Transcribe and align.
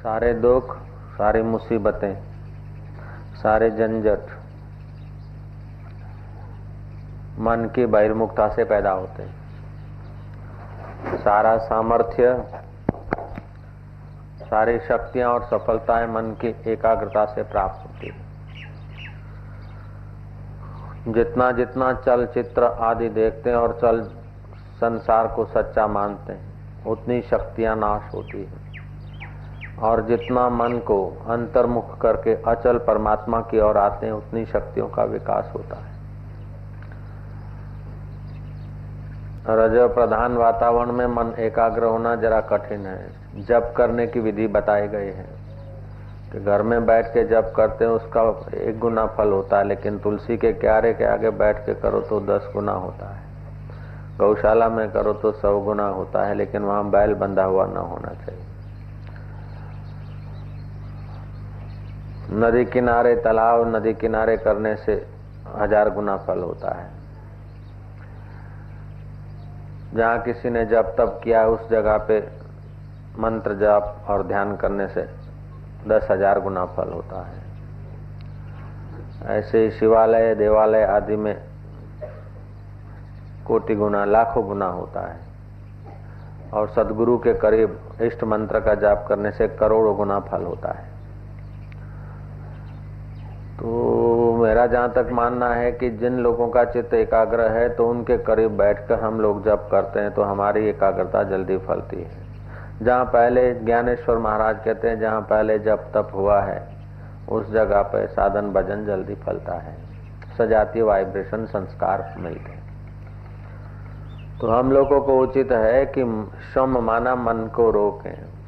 सारे 0.00 0.34
दुख, 0.34 0.76
सारी 1.18 1.42
मुसीबतें, 1.42 2.22
सारे 3.34 3.70
झंझट 3.70 4.20
मन 7.38 7.70
की 7.74 7.86
बहिर्मुखता 7.86 8.48
से 8.48 8.64
पैदा 8.64 8.90
होते 8.90 9.22
हैं। 9.22 9.34
सारा 11.18 11.58
सामर्थ्य, 11.58 12.44
सारी 14.40 14.78
शक्तियाँ 14.78 15.30
और 15.30 15.42
सफलताएँ 15.42 16.06
मन 16.06 16.22
की 16.22 16.70
एकाग्रता 16.72 17.24
से 17.24 17.42
प्राप्त 17.42 17.86
होती 17.86 18.08
है। 18.08 18.30
जितना 21.12 21.52
जितना 21.52 21.92
चलचित्र 21.92 22.64
आदि 22.64 23.08
देखते 23.08 23.50
हैं 23.50 23.56
और 23.56 23.78
चल 23.82 24.02
संसार 24.76 25.26
को 25.26 25.44
सच्चा 25.44 25.86
मानते 25.86 26.32
हैं, 26.32 26.84
उतनी 26.86 27.22
शक्तियाँ 27.22 27.76
नाश 27.76 28.14
होती 28.14 28.44
है। 28.44 28.59
और 29.82 30.00
जितना 30.06 30.48
मन 30.48 30.78
को 30.86 30.98
अंतर्मुख 31.28 31.96
करके 32.00 32.34
अचल 32.46 32.78
परमात्मा 32.78 33.40
की 33.40 33.60
ओर 33.60 33.76
आते 33.78 34.06
हैं, 34.06 34.12
उतनी 34.12 34.44
शक्तियों 34.46 34.88
का 34.88 35.04
विकास 35.04 35.52
होता 35.54 35.76
है। 35.76 35.88
रज 39.50 39.76
प्रधान 39.94 40.36
वातावरण 40.36 40.92
में 40.92 41.06
मन 41.06 41.32
एकाग्र 41.38 41.84
होना 41.84 42.14
जरा 42.16 42.40
कठिन 42.40 42.86
है। 42.86 43.44
जप 43.46 43.72
करने 43.76 44.06
की 44.06 44.20
विधि 44.20 44.46
बताई 44.48 44.88
गई 44.88 45.06
है 45.06 45.26
कि 46.32 46.40
घर 46.40 46.62
में 46.62 46.86
बैठ 46.86 47.06
के 47.06 47.24
जप 47.24 47.52
करते 47.56 47.84
हैं, 47.84 47.92
उसका 47.92 48.22
एक 48.60 48.78
गुना 48.78 49.06
फल 49.06 49.32
होता 49.32 49.58
है, 49.58 49.64
लेकिन 49.64 49.98
तुलसी 49.98 50.36
के 50.36 50.52
क्यारे 50.52 50.92
के 50.94 51.04
आगे 51.04 51.30
बैठ 51.30 51.66
के 51.66 51.74
करो 51.74 52.00
तो 52.00 52.20
दस 52.20 52.50
गुना 52.54 52.72
होता 52.72 53.06
है। 53.06 53.28
गौशाला 54.18 54.68
में 54.68 54.90
करो 54.90 55.12
तो 55.12 55.32
सौ 55.32 55.58
गुना 55.60 55.86
होता 55.88 56.24
है, 56.24 56.34
लेकिन 56.34 56.62
वहाँ 56.62 56.90
बैल 56.90 57.14
बंधा 57.14 57.44
हुआ 57.44 57.66
न 57.66 57.76
होना 57.76 58.14
चाहिए। 58.26 58.49
नदी 62.32 62.64
किनारे 62.64 63.14
तालाब 63.16 63.74
नदी 63.76 63.92
किनारे 63.94 64.36
करने 64.36 64.74
से 64.76 64.92
हज़ार 65.56 65.88
गुना 65.90 66.16
फल 66.16 66.38
होता 66.38 66.74
है। 66.74 66.88
जहाँ 69.94 70.18
किसी 70.22 70.50
ने 70.50 70.64
जब 70.66 70.94
तब 70.96 71.20
किया, 71.24 71.46
उस 71.46 71.68
जगह 71.70 71.96
पे 72.08 72.18
मंत्र 73.18 73.54
जाप 73.54 74.06
और 74.08 74.22
ध्यान 74.26 74.56
करने 74.56 74.86
से 74.88 75.02
दस 75.88 76.06
हज़ार 76.10 76.40
गुना 76.40 76.64
फल 76.66 76.92
होता 76.92 77.22
है। 77.22 77.38
ऐसे 79.28 79.64
ही 79.64 79.70
शिवालय, 79.70 80.34
देवालय 80.34 80.84
आदि 80.84 81.16
में 81.16 81.34
कोटि 83.46 83.74
गुना, 83.74 84.04
लाखों 84.04 84.46
गुना 84.46 84.66
होता 84.66 85.00
है। 85.08 85.18
और 86.52 86.68
सदगुरु 86.68 87.18
के 87.18 87.34
करीब 87.34 87.78
इष्ट 88.02 88.24
मंत्र 88.24 88.60
का 88.60 88.74
जाप 88.76 89.04
करने 89.08 89.30
से 89.30 89.48
करोड़ों 89.48 89.96
गुना 89.96 90.20
फल 90.20 90.44
होता 90.44 90.72
है। 90.72 90.89
तो 93.60 94.36
मेरा 94.42 94.66
जहाँ 94.66 94.92
तक 94.92 95.08
मानना 95.12 95.48
है 95.48 95.72
कि 95.72 95.90
जिन 95.90 96.18
लोगों 96.18 96.48
का 96.48 96.64
चित्त 96.64 96.94
एकाग्र 96.94 97.40
है 97.40 97.68
तो 97.68 97.88
उनके 97.88 98.18
करीब 98.18 98.50
बैठकर 98.50 99.00
हम 99.00 99.20
लोग 99.20 99.44
जब 99.44 99.68
करते 99.70 100.00
हैं 100.00 100.10
तो 100.10 100.22
हमारी 100.22 100.68
एकाग्रता 100.68 101.22
जल्दी 101.22 101.58
फलती 101.58 101.96
है। 101.96 102.30
जहाँ 102.82 103.04
पहले 103.04 103.54
ज्ञानेश्वर 103.54 104.18
महाराज 104.18 104.64
कहते 104.64 104.88
हैं, 104.88 105.00
जहाँ 105.00 105.20
पहले 105.20 105.58
जब 105.58 105.92
तप 105.92 106.10
हुआ 106.14 106.40
है, 106.40 106.68
उस 107.28 107.52
जगह 107.52 107.82
पर 107.82 108.06
साधन 108.06 108.50
भजन 108.52 108.86
जल्दी 108.86 109.14
फलता 109.14 109.52
है। 109.52 109.76
सजातीय 110.38 110.82
वाइब्रेशन 110.82 111.44
संस्कार 111.44 112.14
मिलते 112.18 112.50
हैं। 112.50 112.60
तो 114.40 114.46
हम 114.46 114.72
लोगों 114.72 115.00
को 115.00 115.18
उचित 115.18 115.52
है 115.52 115.86
कि 115.86 116.04
श्रम 116.52 116.78
माना 116.78 117.14
मन 117.14 117.50
को 117.54 117.70
रोकें। 117.70 118.39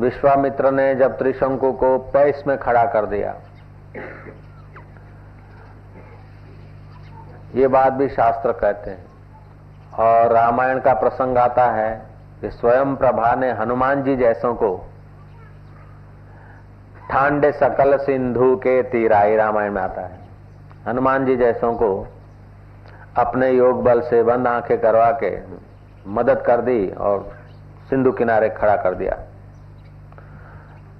विश्वामित्र 0.00 0.70
ने 0.70 0.94
जब 0.94 1.18
त्रिशंकु 1.18 1.72
को 1.72 1.98
पैस 1.98 2.44
में 2.46 2.58
खड़ा 2.58 2.84
कर 2.84 3.06
दिया। 3.06 3.34
ये 7.54 7.68
बात 7.68 7.92
भी 7.92 8.08
शास्त्र 8.08 8.52
कहते 8.52 8.90
हैं। 8.90 9.08
और 9.98 10.32
रामायण 10.32 10.80
का 10.80 10.94
प्रसंग 10.94 11.38
आता 11.38 11.64
है 11.64 12.02
कि 12.40 12.50
स्वयं 12.50 12.96
प्रभा 12.96 13.34
ने 13.34 13.52
हनुमान 13.52 14.02
जी 14.02 14.16
जैसों 14.16 14.54
को 14.54 14.88
ठांडे 17.10 17.52
सकल 17.52 17.98
सिंधु 17.98 18.56
के 18.56 18.82
तीराई 18.82 19.36
रामायण 19.36 19.72
में 19.72 19.82
आता 19.82 20.00
है। 20.00 20.18
हनुमान 20.88 21.26
जी 21.26 21.36
जैसों 21.36 21.74
को 21.74 22.06
अपने 23.16 23.50
योग 23.50 23.82
बल 23.84 24.00
से 24.00 24.22
बंद 24.22 24.48
आँखें 24.48 24.80
करवा 24.80 25.10
के 25.10 25.38
मदद 26.06 26.42
कर 26.46 26.60
दी 26.60 26.90
और 26.90 27.36
सिंधु 27.90 28.12
किनारे 28.12 28.48
खड़ा 28.48 28.76
कर 28.76 28.94
दिया। 28.94 29.18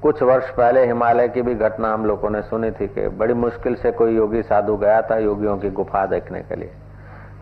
कुछ 0.02 0.22
वर्ष 0.22 0.50
पहले 0.50 0.84
हिमालय 0.86 1.28
की 1.28 1.42
भी 1.42 1.54
घटना 1.54 1.92
हम 1.92 2.04
लोगों 2.06 2.30
ने 2.30 2.42
सुनी 2.42 2.70
थी 2.70 2.86
कि 2.88 3.08
बड़ी 3.18 3.34
मुश्किल 3.36 3.74
से 3.74 3.90
कोई 3.92 4.14
योगी 4.16 4.42
साधु 4.42 4.76
गया 4.76 5.00
था 5.02 5.16
योगियों 5.18 5.56
की 5.58 5.70
गुफा 5.72 6.04
देखने 6.06 6.40
के 6.40 6.56
लिए। 6.56 6.70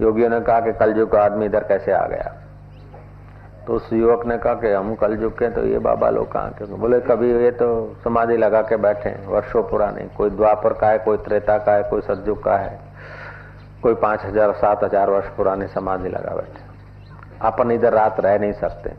योगियों 0.01 0.31
ने 0.31 0.41
कहा 0.41 0.61
कि 0.61 0.73
कलयुग 0.73 1.11
का 1.13 1.23
आदमी 1.25 1.47
इधर 1.47 1.65
कैसे 1.65 1.93
आ 1.93 2.07
गया? 2.07 2.35
तो 3.67 3.75
उस 3.75 3.93
युवक 3.93 4.27
ने 4.27 4.39
कहा 4.39 4.55
कि 4.55 4.73
हम 4.73 4.95
कल 4.95 5.17
के 5.17 5.49
तो 5.51 5.67
ये 5.67 5.79
बाबा 5.81 6.11
लोग 6.11 6.33
कहाँ 6.33 6.51
के 6.51 6.65
बोले, 6.67 7.01
कभी 7.03 7.31
ये 7.35 7.51
तो 7.53 7.69
समाधि 8.05 8.37
लगा 8.37 8.63
के 8.63 8.77
बैठे 8.79 9.15
वर्षों 9.27 9.63
पुराने। 9.63 10.09
कोई 10.17 10.31
द्वापर 10.33 10.73
का 10.73 10.89
है, 10.89 10.99
कोई 10.99 11.17
त्रेता 11.19 11.59
का 11.59 11.73
है, 11.73 11.83
कोई 11.83 12.01
सतयुग 12.01 12.43
का 12.45 12.57
है, 12.57 12.79
कोई 13.83 13.95
पाँच 13.97 14.25
हज़ार, 14.25 14.53
सात 14.55 14.85
हज़ार 14.85 15.11
वर्ष 15.11 15.29
पुरानी 15.37 15.67
समाधि 15.69 16.09
लगा 16.09 16.35
बैठे 16.37 16.65
अपन 17.43 17.71
इधर 17.71 17.93
रात 17.93 18.21
रह 18.21 18.39
नहीं 18.39 18.53
सकते। 18.55 18.91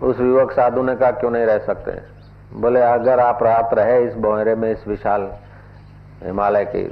तो 0.00 0.06
उस 0.06 0.20
युवक 0.20 0.52
साधु 0.52 0.82
ने 0.82 0.94
कहा, 0.94 1.10
क्यों 1.12 1.30
नहीं 1.30 1.46
रह 1.46 1.58
सकते? 1.66 2.15
बोले, 2.50 2.80
अगर 2.80 3.20
आप 3.20 3.42
रात 3.42 3.74
रहे 3.74 4.04
इस 4.04 4.14
बोहरे 4.16 4.54
में, 4.54 4.70
इस 4.72 4.86
विशाल 4.88 5.30
हिमालय 6.22 6.64
की 6.66 6.84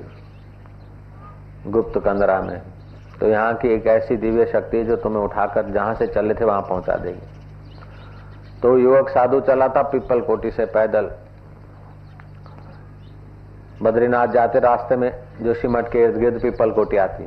गुप्त 1.67 1.99
कंदरा 1.99 2.41
में 2.41 2.61
तो 3.21 3.29
यहाँ 3.29 3.55
की 3.55 3.69
एक 3.69 3.87
ऐसी 3.87 4.17
दिव्य 4.17 4.45
शक्ति 4.47 4.83
जो 4.85 4.97
तुम्हें 4.97 5.23
उठाकर 5.23 5.71
जहाँ 5.73 5.95
से 5.95 6.07
चले 6.07 6.35
थे 6.35 6.45
वहाँ 6.45 6.63
पहुँचा 6.63 6.97
देगी। 6.97 8.61
तो 8.63 8.77
युवक 8.79 9.09
साधु 9.09 9.41
चला 9.41 9.69
था 9.69 9.83
पिपल 9.85 10.21
कोटी 10.21 10.51
से 10.51 10.65
पैदल। 10.67 11.11
बद्रीनाथ 13.83 14.27
जाते 14.29 14.61
रास्ते 14.61 14.97
में 14.97 15.11
जोशी 15.41 15.69
मठ 15.69 15.91
के 15.93 16.03
इर्द 16.05 16.17
गिर्द 16.17 16.41
पिपल 16.43 16.71
कोटी 16.71 16.97
आती। 16.97 17.27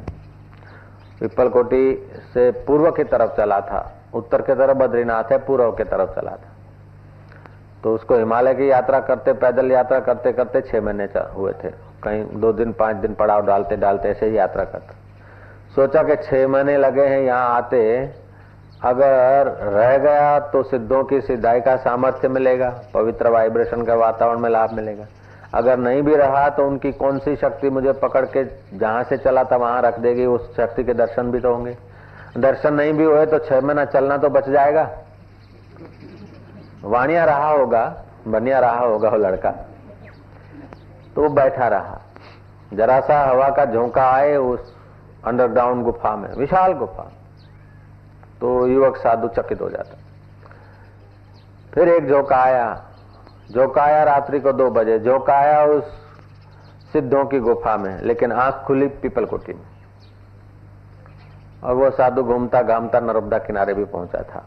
पिपल 1.19 1.49
कोटी 1.49 2.09
से 2.33 2.49
पूर्व 2.65 2.91
की 2.91 3.03
तरफ़ 3.05 3.35
चला 3.37 3.59
था, 3.61 3.79
उत्तर 4.13 4.41
की 4.41 4.53
तरफ़ 4.53 4.77
बद्रीनाथ 4.77 5.31
है, 5.31 5.37
पूर्व 5.37 5.71
की 5.71 5.83
तरफ़ 5.85 6.15
चला 6.15 6.31
था। 6.33 6.56
तो 7.83 7.93
उसको 7.95 8.15
हिमालय 8.15 8.53
की 8.55 8.69
यात्रा 8.69 8.99
करते, 8.99 9.33
पैदल 9.33 9.71
यात्रा 9.71 9.99
करते 9.99 10.31
करते 10.33 10.61
छह 10.61 10.81
महीने 10.81 11.07
हुए 11.33 11.51
थे। 11.53 11.69
कहीं 12.03 12.23
दो 12.33 12.51
दिन, 12.53 12.71
पाँच 12.73 12.95
दिन 12.95 13.13
पड़ाव 13.13 13.45
डालते 13.45 13.75
डालते 13.77 14.09
ऐसे 14.09 14.25
ही 14.25 14.37
यात्रा 14.37 14.63
करते। 14.65 14.95
सोचा 15.75 16.03
कि 16.03 16.15
छह 16.23 16.47
महीने 16.47 16.77
लगे 16.77 17.05
हैं, 17.05 17.21
यहाँ 17.21 17.55
आते। 17.55 17.79
अगर 18.83 19.47
रह 19.63 19.97
गया 19.97 20.39
तो 20.39 20.61
सिद्धों 20.63 21.03
की, 21.03 21.21
सिद्धाई 21.21 21.61
का 21.61 21.75
सामर्थ्य 21.77 22.27
मिलेगा, 22.29 22.69
पवित्र 22.93 23.29
वाइब्रेशन 23.29 23.83
का 23.83 23.95
वातावरण 23.95 24.39
में 24.39 24.49
लाभ 24.49 24.73
मिलेगा। 24.73 25.05
अगर 25.53 25.77
नहीं 25.77 26.01
भी 26.01 26.15
रहा 26.15 26.47
तो 26.49 26.65
उनकी 26.67 26.91
कौन 26.93 27.17
सी 27.19 27.35
शक्ति 27.35 27.69
मुझे 27.69 27.91
पकड़ 27.93 28.25
के 28.27 28.43
जहाँ 28.77 29.03
से 29.03 29.17
चला 29.17 29.43
था 29.43 29.55
वहाँ 29.55 29.81
रख 29.81 29.99
देगी, 29.99 30.25
उस 30.25 30.55
शक्ति 30.57 30.83
के 30.83 30.93
दर्शन 30.93 31.31
भी 31.31 31.39
तो 31.39 31.53
होंगे। 31.53 31.75
दर्शन 32.37 32.73
नहीं 32.73 32.93
भी 32.93 33.03
हुए 33.03 33.25
तो 33.25 33.39
छह 33.39 33.61
महीना 33.61 33.85
चलना 33.87 34.17
तो 34.17 34.29
बच 34.29 34.49
जाएगा। 34.49 34.89
वाणिया 36.87 37.25
रहा 37.25 37.49
होगा, 37.49 38.03
बनिया 38.27 38.59
रहा 38.59 38.79
होगा 38.79 39.09
वो 39.09 39.17
लड़का। 39.17 39.51
तो 41.15 41.29
बैठा 41.29 41.67
रहा। 41.67 42.01
जरा 42.73 42.99
सा 42.99 43.21
हवा 43.21 43.49
का 43.49 43.65
झोंका 43.65 44.11
आए 44.11 44.35
उस 44.35 44.75
अंडरग्राउंड 45.25 45.83
गुफा 45.83 46.15
में, 46.15 46.33
विशाल 46.33 46.73
गुफा। 46.73 47.11
तो 48.41 48.67
युवक 48.67 48.97
साधु 48.97 49.27
चकित 49.27 49.61
हो 49.61 49.69
जाता। 49.69 49.97
फिर 51.73 51.89
एक 51.89 52.07
झोंका 52.07 52.37
आया। 52.37 52.85
झोंका 53.51 53.83
आया 53.83 54.03
रात्रि 54.03 54.39
को 54.39 54.51
दो 54.51 54.69
बजे। 54.69 54.99
झोंका 54.99 55.33
आया 55.33 55.63
उस 55.63 55.83
सिद्धों 56.93 57.25
की 57.25 57.39
गुफा 57.39 57.77
में, 57.77 58.01
लेकिन 58.01 58.31
आँख 58.31 58.65
खुली 58.67 58.87
पीपल 58.87 59.25
कोटी 59.25 59.53
में। 59.53 59.65
और 61.63 61.75
वो 61.75 61.89
साधु 61.89 62.23
घूमता 62.23 62.61
घामता 62.61 62.99
नर्मदा 62.99 63.37
किनारे 63.37 63.73
भी 63.73 63.85
पहुँचा 63.85 64.21
था। 64.21 64.45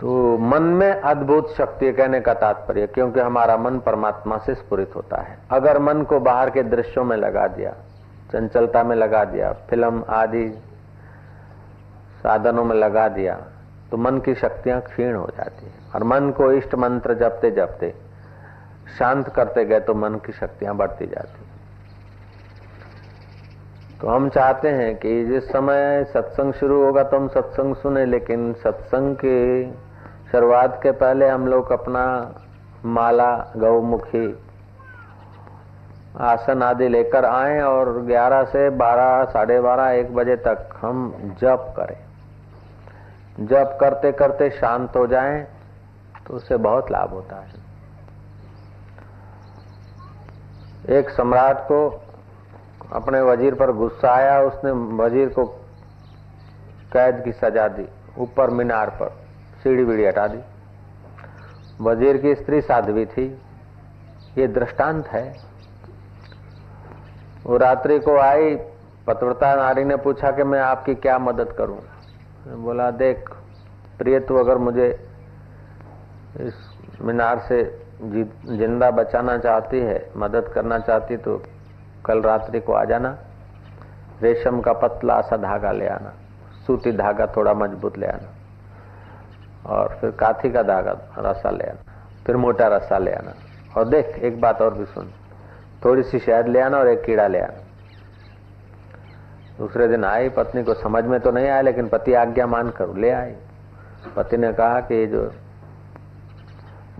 तो 0.00 0.38
मन 0.40 0.62
में 0.72 0.90
अद्भुत 0.90 1.54
शक्ति 1.54 1.92
कहने 1.92 2.20
का 2.20 2.32
तात्पर्य, 2.34 2.86
क्योंकि 2.86 3.20
हमारा 3.20 3.56
मन 3.56 3.78
परमात्मा 3.78 4.36
से 4.38 4.54
स्पुरित 4.54 4.94
होता 4.96 5.20
है। 5.22 5.36
अगर 5.50 5.78
मन 5.78 6.02
को 6.02 6.20
बाहर 6.20 6.50
के 6.50 6.62
दृश्यों 6.64 7.04
में 7.04 7.16
लगा 7.16 7.46
दिया, 7.48 7.70
चंचलता 8.32 8.82
में 8.84 8.94
लगा 8.96 9.24
दिया, 9.24 9.52
फ़िल्म 9.70 10.04
आदि 10.10 10.46
साधनों 12.22 12.64
में 12.64 12.74
लगा 12.76 13.08
दिया 13.08 13.34
तो 13.90 13.96
मन 13.96 14.18
की 14.18 14.34
शक्तियाँ 14.34 14.80
क्षीण 14.80 15.14
हो 15.14 15.26
जाती 15.36 15.66
है। 15.66 15.72
और 15.94 16.04
मन 16.04 16.30
को 16.30 16.50
इष्ट 16.52 16.74
मंत्र 16.76 17.14
जपते 17.16 17.50
जपते, 17.50 17.92
शांत 18.98 19.28
करते 19.28 19.64
गए 19.64 19.80
तो 19.80 19.94
मन 19.94 20.14
की 20.26 20.32
शक्तियाँ 20.32 20.76
बढ़ती 20.76 21.06
जाती 21.06 21.46
तो 24.00 24.08
हम 24.08 24.28
चाहते 24.28 24.68
हैं 24.70 24.94
कि 24.96 25.24
जिस 25.24 25.44
समय 25.44 26.04
सत्संग 26.04 26.52
शुरू 26.54 26.82
होगा 26.84 27.02
तो 27.02 27.16
हम 27.16 27.28
सत्संग 27.28 27.74
सुने, 27.76 28.04
लेकिन 28.06 28.52
सत्संग 28.54 29.16
के 29.16 29.38
शुरुआत 30.32 30.78
के 30.82 30.90
पहले 30.92 31.28
हम 31.28 31.46
लोग 31.46 31.70
अपना 31.72 32.04
माला, 32.84 33.30
गौमुखी, 33.56 34.26
आसन 36.20 36.62
आदि 36.62 36.88
लेकर 36.88 37.24
आए 37.24 37.60
और 37.60 37.88
11 38.06 38.42
से 38.44 38.68
12 38.70 39.24
साढ़े 39.24 39.60
बारह, 39.60 39.90
एक 39.90 40.14
बजे 40.14 40.36
तक 40.36 40.68
हम 40.80 41.12
जप 41.40 41.72
करें। 41.76 43.46
जप 43.46 43.76
करते 43.80 44.12
करते 44.12 44.50
शांत 44.50 44.96
हो 44.96 45.06
जाएँ 45.06 45.42
तो 46.26 46.34
उससे 46.34 46.56
बहुत 46.58 46.90
लाभ 46.90 47.10
होता 47.10 47.36
है। 47.36 47.66
एक 50.98 51.10
सम्राट 51.10 51.60
को 51.62 51.78
अपने 52.92 53.20
वज़ीर 53.20 53.54
पर 53.54 53.72
गुस्सा 53.72 54.10
आया, 54.10 54.40
उसने 54.40 54.70
वज़ीर 55.04 55.28
को 55.28 55.44
कैद 56.92 57.22
की 57.24 57.32
सजा 57.32 57.66
दी, 57.68 57.86
ऊपर 58.18 58.50
मीनार 58.50 58.90
पर। 58.90 59.27
सीढ़ी 59.68 59.84
बीड़ी 59.84 60.04
हटा 60.04 60.26
दी। 60.26 60.38
वज़ीर 61.80 62.16
की 62.16 62.34
स्त्री 62.34 62.60
साध्वी 62.60 63.04
थी। 63.06 63.24
ये 64.38 64.46
दृष्टांत 64.48 65.06
है। 65.06 65.24
वो 67.44 67.56
रात्रि 67.56 67.98
को 67.98 68.16
आई, 68.18 68.54
पतव्रता 69.06 69.54
नारी 69.54 69.84
ने 69.84 69.96
पूछा 69.96 70.30
कि 70.30 70.44
मैं 70.44 70.60
आपकी 70.60 70.94
क्या 70.96 71.18
मदद 71.18 71.52
करूँ? 71.52 71.78
बोला, 72.62 72.90
देख, 72.92 73.28
प्रिय, 73.98 74.18
तू 74.20 74.36
अगर 74.36 74.58
मुझे 74.58 74.88
इस 76.40 76.54
मीनार 77.02 77.38
से 77.48 77.62
ज़िंदा 78.00 78.90
बचाना 78.92 79.36
चाहती 79.38 79.80
है, 79.80 79.98
मदद 80.16 80.48
करना 80.54 80.78
चाहती 80.78 81.16
तो 81.18 81.42
कल 82.06 82.22
रात्रि 82.22 82.60
को 82.60 82.72
आ 82.72 82.84
जाना। 82.84 83.16
रेशम 84.22 84.60
का 84.60 84.72
पतला 84.72 85.20
सा 85.20 85.36
धागा 85.36 85.72
ले 85.72 85.86
आना। 85.88 86.14
सूती 86.66 86.92
धागा 86.92 87.26
थोड़ा 87.36 87.54
मज़बूत 87.54 87.98
ले 87.98 88.06
आना। 88.06 88.34
और 89.66 89.98
फिर 90.00 90.10
काथी 90.10 90.50
का 90.50 90.62
धागा 90.62 90.96
रसा 91.18 91.50
ले 91.50 91.64
आना, 91.64 91.92
फिर 92.26 92.36
मोटा 92.36 92.66
रसा 92.66 92.98
ले 92.98 93.12
आना। 93.12 93.32
और 93.76 93.88
देख, 93.88 94.06
एक 94.06 94.40
बात 94.40 94.62
और 94.62 94.74
भी 94.74 94.84
सुन। 94.84 95.10
थोड़ी 95.84 96.02
सी 96.02 96.18
शहद 96.18 96.48
ले 96.48 96.60
आना 96.60 96.78
और 96.78 96.88
एक 96.88 97.02
कीड़ा 97.02 97.26
ले 97.26 97.40
आना। 97.40 97.64
दूसरे 99.58 99.88
दिन 99.88 100.04
आई, 100.04 100.28
पत्नी 100.28 100.62
को 100.62 100.74
समझ 100.74 101.04
में 101.04 101.20
तो 101.20 101.30
नहीं 101.30 101.48
आया, 101.48 101.60
लेकिन 101.60 101.88
पति 101.88 102.14
आज्ञा 102.14 102.46
मान 102.46 102.70
कर 102.70 102.88
ले 102.88 103.10
आई। 103.10 103.34
पति 104.16 104.36
ने 104.36 104.52
कहा 104.52 104.80
कि 104.80 104.94
ये 104.94 105.06
जो 105.06 105.32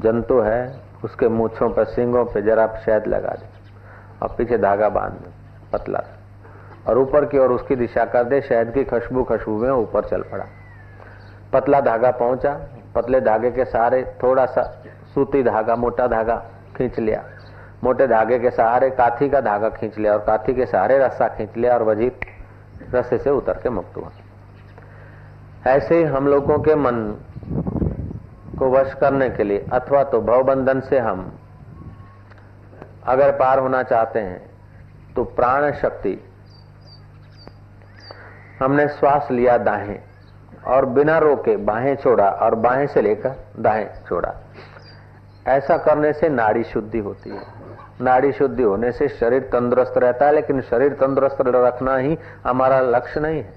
जंतु 0.00 0.40
है, 0.40 0.80
उसके 1.04 1.28
मूछों 1.28 1.70
पर, 1.70 1.84
सिंगों 1.84 2.24
पर 2.24 2.40
जरा 2.40 2.66
शहद 2.86 3.06
लगा 3.06 3.28
दे। 3.28 3.46
और 4.22 4.34
पीछे 4.38 4.58
धागा 4.58 4.88
बाँध 4.88 5.12
दे, 5.12 5.30
पतला। 5.72 6.02
और 6.88 6.98
ऊपर 6.98 7.24
की 7.24 7.38
ओर 7.38 7.52
उसकी 7.52 7.76
दिशा 7.76 8.04
कर 8.04 8.24
दे, 8.24 8.40
शहद 8.40 8.70
की 8.70 8.84
खुशबू 8.84 9.24
खुशबू 9.24 9.58
में 9.58 9.70
ऊपर 9.70 10.04
चल 10.04 10.22
पड़ा। 10.22 10.44
पतला 11.52 11.80
धागा 11.80 12.10
पहुँचा, 12.12 12.52
पतले 12.94 13.20
धागे 13.20 13.50
के 13.50 13.64
सहारे 13.64 14.02
थोड़ा 14.22 14.44
सा 14.46 14.62
सूती 15.14 15.42
धागा, 15.42 15.76
मोटा 15.76 16.06
धागा 16.06 16.36
खींच 16.76 16.98
लिया। 16.98 17.22
मोटे 17.84 18.06
धागे 18.06 18.38
के 18.38 18.50
सहारे 18.50 18.90
काथी 18.92 19.28
का 19.28 19.40
धागा 19.40 19.68
खींच 19.70 19.98
लिया 19.98 20.12
और 20.12 20.18
काथी 20.18 20.54
के 20.54 20.66
सहारे 20.66 20.98
रस्सा 20.98 21.28
खींच 21.28 21.56
लिया 21.56 21.74
और 21.74 21.82
वज़ीर 21.82 22.12
रस्से 22.94 23.18
से 23.18 23.30
उतर 23.30 23.60
के 23.62 23.70
मुक्त 23.70 23.96
हुआ। 23.96 24.10
ऐसे 25.66 25.98
ही 25.98 26.04
हम 26.06 26.26
लोगों 26.26 26.58
के 26.58 26.74
मन 26.74 26.96
को 28.58 28.70
वश 28.70 28.94
करने 28.94 29.28
के 29.30 29.44
लिए 29.44 29.66
अथवा 29.72 30.02
तो 30.04 30.20
भवबंधन 30.22 30.80
से 30.80 30.98
हम 30.98 31.32
अगर 33.06 33.30
पार 33.32 33.58
होना 33.58 33.82
चाहते 33.82 34.18
हैं 34.20 34.40
तो 35.16 35.24
प्राण 35.36 35.70
शक्ति 35.72 36.18
हमने 38.60 38.86
श्वास 38.88 39.28
लिया 39.30 39.56
दाहें। 39.60 39.98
और 40.68 40.86
बिना 40.88 41.18
रोके 41.18 41.56
बाहें 41.64 41.94
छोड़ा 41.96 42.28
और 42.28 42.54
बाहें 42.56 42.86
से 42.86 43.02
लेकर 43.02 43.34
दाएँ 43.58 43.86
छोड़ा। 44.08 44.34
ऐसा 45.48 45.76
करने 45.78 46.12
से 46.12 46.28
नाड़ी 46.30 46.64
शुद्धि 46.64 46.98
होती 47.00 47.30
है। 47.30 47.42
नाड़ी 48.00 48.32
शुद्धि 48.32 48.62
होने 48.62 48.90
से 48.92 49.08
शरीर 49.10 49.48
तंदुरुस्त 49.52 49.94
रहता 49.98 50.26
है, 50.26 50.34
लेकिन 50.34 50.60
शरीर 50.62 50.92
तंदुरुस्त 50.94 51.38
रखना 51.46 51.96
ही 51.96 52.18
हमारा 52.44 52.80
लक्ष्य 52.80 53.20
नहीं 53.20 53.38
है। 53.38 53.56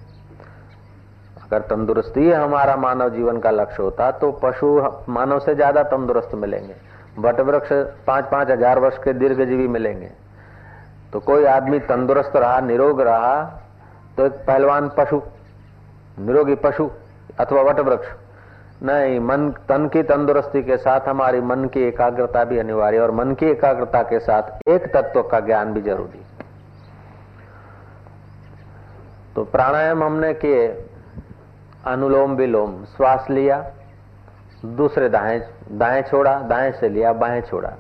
अगर 1.44 1.62
तंदुरुस्ती 1.68 2.30
हमारा 2.32 2.76
मानव 2.78 3.10
जीवन 3.10 3.40
का 3.40 3.52
लक्ष्य 3.52 3.84
होता 3.84 4.10
तो 4.14 4.32
पशु 4.44 4.68
मानव 5.10 5.40
से 5.40 5.56
ज़्यादा 5.56 5.84
तंदुरुस्त 5.86 6.36
मिलेंगे। 6.36 6.76
वट 7.20 7.40
वृक्ष 7.42 7.72
पाँच 8.08 8.26
पाँच 8.26 8.50
हज़ार 8.50 8.80
वर्ष 8.80 8.98
के 8.98 9.14
दीर्घ 9.14 9.38
जीवी 9.40 9.68
मिलेंगे। 9.68 10.12
तो 11.14 11.20
कोई 11.22 11.46
आदमी 11.48 11.80
तंदुरुस्त 11.82 12.36
रहा, 12.36 12.60
निरोग 12.62 13.02
रहा 13.02 13.44
तो 14.18 14.26
एक 14.26 14.34
पहलवान 14.48 14.90
पशु, 14.98 15.22
निरोगी 16.20 16.56
पशु 16.58 16.90
अथवा 17.40 17.62
वट 17.62 17.80
वृक्ष 17.80 18.08
नहीं, 18.84 19.20
मन, 19.20 19.50
तन 19.50 19.88
की 19.88 20.04
तंदुरुस्ती 20.04 20.64
के 20.64 20.78
साथ 20.78 21.00
हमारी 21.08 21.42
मन 21.42 21.66
की 21.66 21.82
एकाग्रता 21.84 22.44
भी 22.44 22.60
अनिवार्य 22.60 23.00
और 23.00 23.12
मन 23.12 23.34
की 23.34 23.46
एकाग्रता 23.46 24.02
के 24.04 24.20
साथ 24.20 24.70
एक 24.70 24.86
तत्व 24.94 25.22
का 25.22 25.40
ज्ञान 25.40 25.74
भी 25.74 25.82
ज़रूरी 25.82 26.22
तो 29.36 29.44
प्राणायाम 29.44 30.04
हमने 30.04 30.34
किए, 30.34 30.68
अनुलोम 31.86 32.36
विलोम, 32.36 32.86
श्वास 32.86 33.28
लिया, 33.30 33.72
दूसरे 34.66 35.10
दाएँ 35.10 35.40
दाएँ 35.72 36.02
छोड़ा, 36.02 36.40
दाएँ 36.40 36.72
से 36.72 36.90
लिया, 36.90 37.14
बाएँ 37.14 37.42
छोड़ा। 37.42 37.74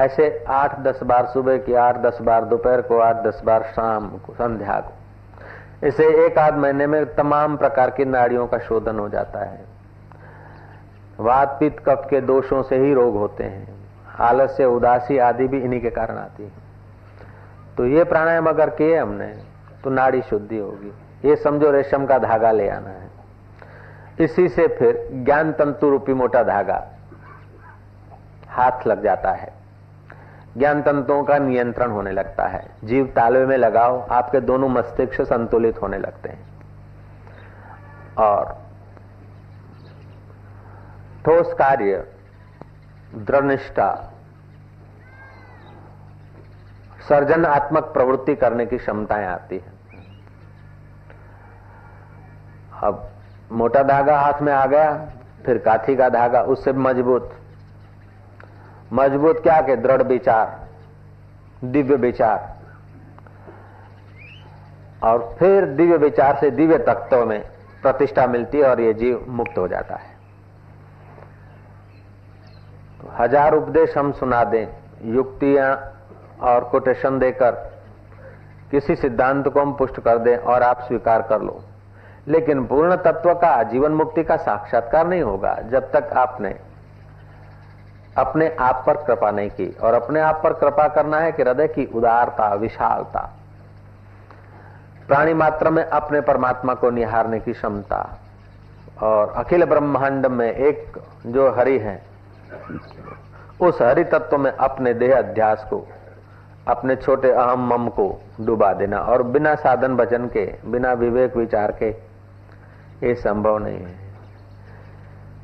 ऐसे 0.00 0.44
आठ 0.48 0.80
दस 0.80 1.02
बार 1.02 1.26
सुबह 1.26 1.58
की, 1.58 1.74
आठ 1.74 1.96
दस 1.96 2.18
बार 2.22 2.44
दोपहर 2.44 2.82
को, 2.82 2.98
आठ 2.98 3.16
दस 3.16 3.42
बार 3.44 3.62
शाम 3.62 4.08
को, 4.18 4.32
संध्या 4.32 4.80
को। 4.80 4.99
इसे 5.84 6.26
एक 6.26 6.38
आध 6.38 6.54
महीने 6.54 6.86
में 6.86 7.14
तमाम 7.14 7.56
प्रकार 7.56 7.90
की 7.90 8.04
नाड़ियों 8.04 8.46
का 8.46 8.58
शोधन 8.58 8.98
हो 8.98 9.08
जाता 9.08 9.44
है। 9.44 9.64
वात 11.20 11.56
पित्त 11.60 11.82
कफ 11.88 12.06
के 12.10 12.20
दोषों 12.20 12.62
से 12.62 12.76
ही 12.76 12.94
रोग 12.94 13.16
होते 13.16 13.44
हैं। 13.44 13.74
आलस्य, 14.20 14.64
उदासी 14.64 15.18
आदि 15.18 15.48
भी 15.48 15.60
इन्हीं 15.60 15.80
के 15.80 15.90
कारण 15.90 16.16
आती 16.16 16.42
है। 16.42 16.50
तो 17.76 17.86
ये 17.86 18.04
प्राणायाम 18.04 18.48
अगर 18.48 18.70
किए 18.70 18.98
हमने 18.98 19.42
तो 19.84 19.90
नाड़ी 19.90 20.22
शुद्धि 20.22 20.58
होगी। 20.58 20.92
ये 21.28 21.36
समझो 21.36 21.70
रेशम 21.70 22.06
का 22.06 22.18
धागा 22.18 22.50
ले 22.50 22.68
आना 22.68 22.88
है। 22.88 23.10
इसी 24.20 24.48
से 24.48 24.68
फिर 24.68 25.08
ज्ञान 25.12 25.52
तंतु 25.52 25.90
रूपी 25.90 26.14
मोटा 26.14 26.42
धागा 26.42 26.86
हाथ 28.48 28.86
लग 28.86 29.02
जाता 29.02 29.30
है। 29.30 29.59
ज्ञान 30.56 30.82
तंतुओं 30.82 31.24
का 31.24 31.38
नियंत्रण 31.38 31.90
होने 31.90 32.12
लगता 32.12 32.46
है। 32.46 32.70
जीव 32.84 33.12
तालवे 33.16 33.46
में 33.46 33.56
लगाओ, 33.56 34.08
आपके 34.08 34.40
दोनों 34.40 34.68
मस्तिष्क 34.68 35.22
संतुलित 35.22 35.82
होने 35.82 35.98
लगते 35.98 36.28
हैं। 36.28 36.50
और 38.18 38.58
ठोस 41.24 41.52
कार्य, 41.52 42.12
दृढ़निष्ठा, 43.14 44.12
सर्जनात्मक 47.08 47.82
प्रवृत्ति 47.82 48.34
करने 48.34 48.66
की 48.66 48.78
क्षमताएँ 48.78 49.26
आती 49.26 49.56
है। 49.56 49.72
अब 52.82 53.10
मोटा 53.52 53.82
धागा 53.82 54.20
हाथ 54.20 54.42
में 54.42 54.52
आ 54.52 54.66
गया, 54.66 55.06
फिर 55.46 55.58
काथी 55.58 55.96
का 55.96 56.08
धागा, 56.08 56.42
उससे 56.42 56.72
मज़बूत। 56.72 57.39
मज़बूत 58.90 59.42
क्या 59.42 59.60
के? 59.60 59.76
दृढ़ 59.76 60.02
विचार, 60.02 60.68
दिव्य 61.64 61.96
विचार। 61.96 62.48
और 65.02 65.34
फिर 65.38 65.64
दिव्य 65.66 65.96
विचार 65.96 66.36
से 66.36 66.50
दिव्य 66.50 66.78
तत्व 66.78 67.24
में 67.26 67.40
प्रतिष्ठा 67.82 68.26
मिलती 68.26 68.58
है 68.58 68.64
और 68.64 68.80
ये 68.80 68.92
जीव 68.94 69.24
मुक्त 69.28 69.58
हो 69.58 69.66
जाता 69.68 69.94
है। 69.94 70.18
तो 73.00 73.12
हज़ार 73.18 73.54
उपदेश 73.54 73.96
हम 73.98 74.12
सुना 74.12 74.42
दें, 74.44 74.66
युक्तियाँ 75.06 75.74
और 76.42 76.64
कोटेशन 76.64 77.18
देकर, 77.18 77.50
किसी 78.70 78.96
सिद्धांत 78.96 79.48
को 79.48 79.60
हम 79.60 79.72
पुष्ट 79.72 80.00
कर 80.00 80.18
दें 80.18 80.36
और 80.36 80.62
आप 80.62 80.80
स्वीकार 80.80 81.22
कर 81.22 81.42
लो। 81.42 81.60
लेकिन 82.28 82.64
पूर्ण 82.66 82.96
तत्व 82.96 83.32
का 83.34 83.62
जीवन 83.62 83.92
मुक्ति 83.92 84.24
का 84.24 84.36
साक्षात्कार 84.38 85.06
नहीं 85.06 85.22
होगा 85.22 85.54
जब 85.70 85.90
तक 85.92 86.12
आपने 86.16 86.54
अपने 88.18 88.48
आप 88.60 88.82
पर 88.86 88.96
कृपा 88.96 89.30
नहीं 89.30 89.50
की 89.50 89.66
और 89.82 89.94
अपने 89.94 90.20
आप 90.20 90.40
पर 90.44 90.52
कृपा 90.52 90.86
करना 90.88 91.18
है 91.20 91.32
कि 91.32 91.42
हृदय 91.42 91.68
की 91.68 91.84
उदारता, 91.86 92.54
विशालता, 92.54 93.20
प्राणी 95.06 95.34
मात्र 95.34 95.70
में 95.70 95.84
अपने 95.84 96.20
परमात्मा 96.20 96.74
को 96.74 96.90
निहारने 96.90 97.40
की 97.40 97.52
क्षमता 97.52 98.18
और 99.02 99.32
अखिल 99.36 99.64
ब्रह्मांड 99.64 100.26
में 100.26 100.50
एक 100.52 100.98
जो 101.26 101.50
हरि 101.50 101.78
है, 101.78 102.02
उस 103.60 103.80
हरि 103.82 104.04
तत्व 104.04 104.38
में 104.38 104.50
अपने 104.50 104.94
देह 104.94 105.16
अध्यास 105.18 105.66
को, 105.70 105.86
अपने 106.68 106.96
छोटे 106.96 107.30
अहम 107.30 107.66
मम 107.68 107.88
को 107.88 108.20
डुबा 108.40 108.72
देना 108.72 108.98
और 108.98 109.22
बिना 109.22 109.54
साधन 109.54 109.96
भजन 109.96 110.26
के, 110.26 110.46
बिना 110.66 110.92
विवेक 110.92 111.36
विचार 111.36 111.72
के, 111.72 111.90
ये 113.06 113.14
संभव 113.14 113.58
नहीं 113.58 113.78
है। 113.78 114.09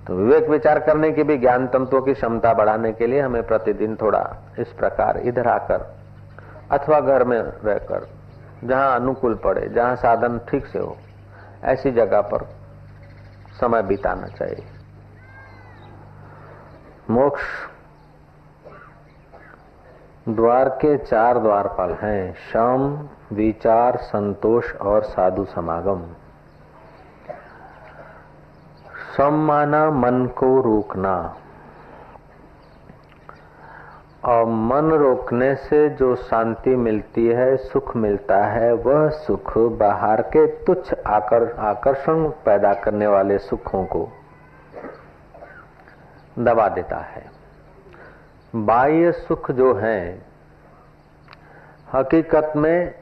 तो 0.06 0.14
विवेक 0.14 0.48
विचार 0.48 0.78
करने 0.78 1.10
की 1.12 1.22
भी 1.22 1.36
ज्ञान 1.38 1.66
तंत्रों 1.66 2.00
की 2.02 2.14
क्षमता 2.14 2.52
बढ़ाने 2.54 2.92
के 2.92 3.06
लिए 3.06 3.20
हमें 3.20 3.46
प्रतिदिन 3.46 3.96
थोड़ा 3.96 4.20
इस 4.58 4.68
प्रकार 4.68 5.16
इधर 5.18 5.48
आकर 5.48 5.94
अथवा 6.72 7.00
घर 7.00 7.24
में 7.24 7.38
रहकर, 7.38 8.06
जहाँ 8.64 8.94
अनुकूल 8.96 9.34
पड़े, 9.34 9.68
जहाँ 9.68 9.96
साधन 9.96 10.38
ठीक 10.50 10.66
से 10.66 10.78
हो, 10.78 10.96
ऐसी 11.64 11.90
जगह 11.90 12.20
पर 12.20 12.44
समय 13.60 13.82
बिताना 13.82 14.26
चाहिए। 14.28 14.64
मोक्ष 17.10 17.42
द्वार 20.28 20.68
के 20.68 20.96
चार 20.98 21.38
द्वारपाल 21.38 21.92
हैं, 21.92 22.34
शम, 22.52 23.08
विचार, 23.32 23.96
संतोष 23.96 24.74
और 24.74 25.02
साधु 25.02 25.44
समागम। 25.44 26.02
सम 29.16 29.34
माना 29.34 29.90
मन 29.90 30.26
को 30.26 30.60
रोकना। 30.60 31.36
और 34.24 34.44
मन 34.44 34.90
रोकने 34.90 35.54
से 35.54 35.88
जो 35.88 36.16
शांति 36.16 36.76
मिलती 36.76 37.26
है 37.26 37.56
सुख 37.56 37.96
मिलता 37.96 38.44
है 38.44 38.72
वह 38.72 39.08
सुख 39.08 39.58
बाहर 39.58 40.22
के 40.22 40.46
तुच्छ 40.46 40.94
आकर, 41.06 41.56
आकर्षण 41.58 42.28
पैदा 42.28 42.74
करने 42.74 43.06
वाले 43.06 43.38
सुखों 43.38 43.84
को 43.84 44.08
दबा 46.38 46.68
देता 46.68 46.96
है। 46.96 47.30
बाह्य 48.56 49.12
सुख 49.12 49.50
जो 49.50 49.74
है 49.74 50.22
हकीकत 51.94 52.52
में 52.56 52.94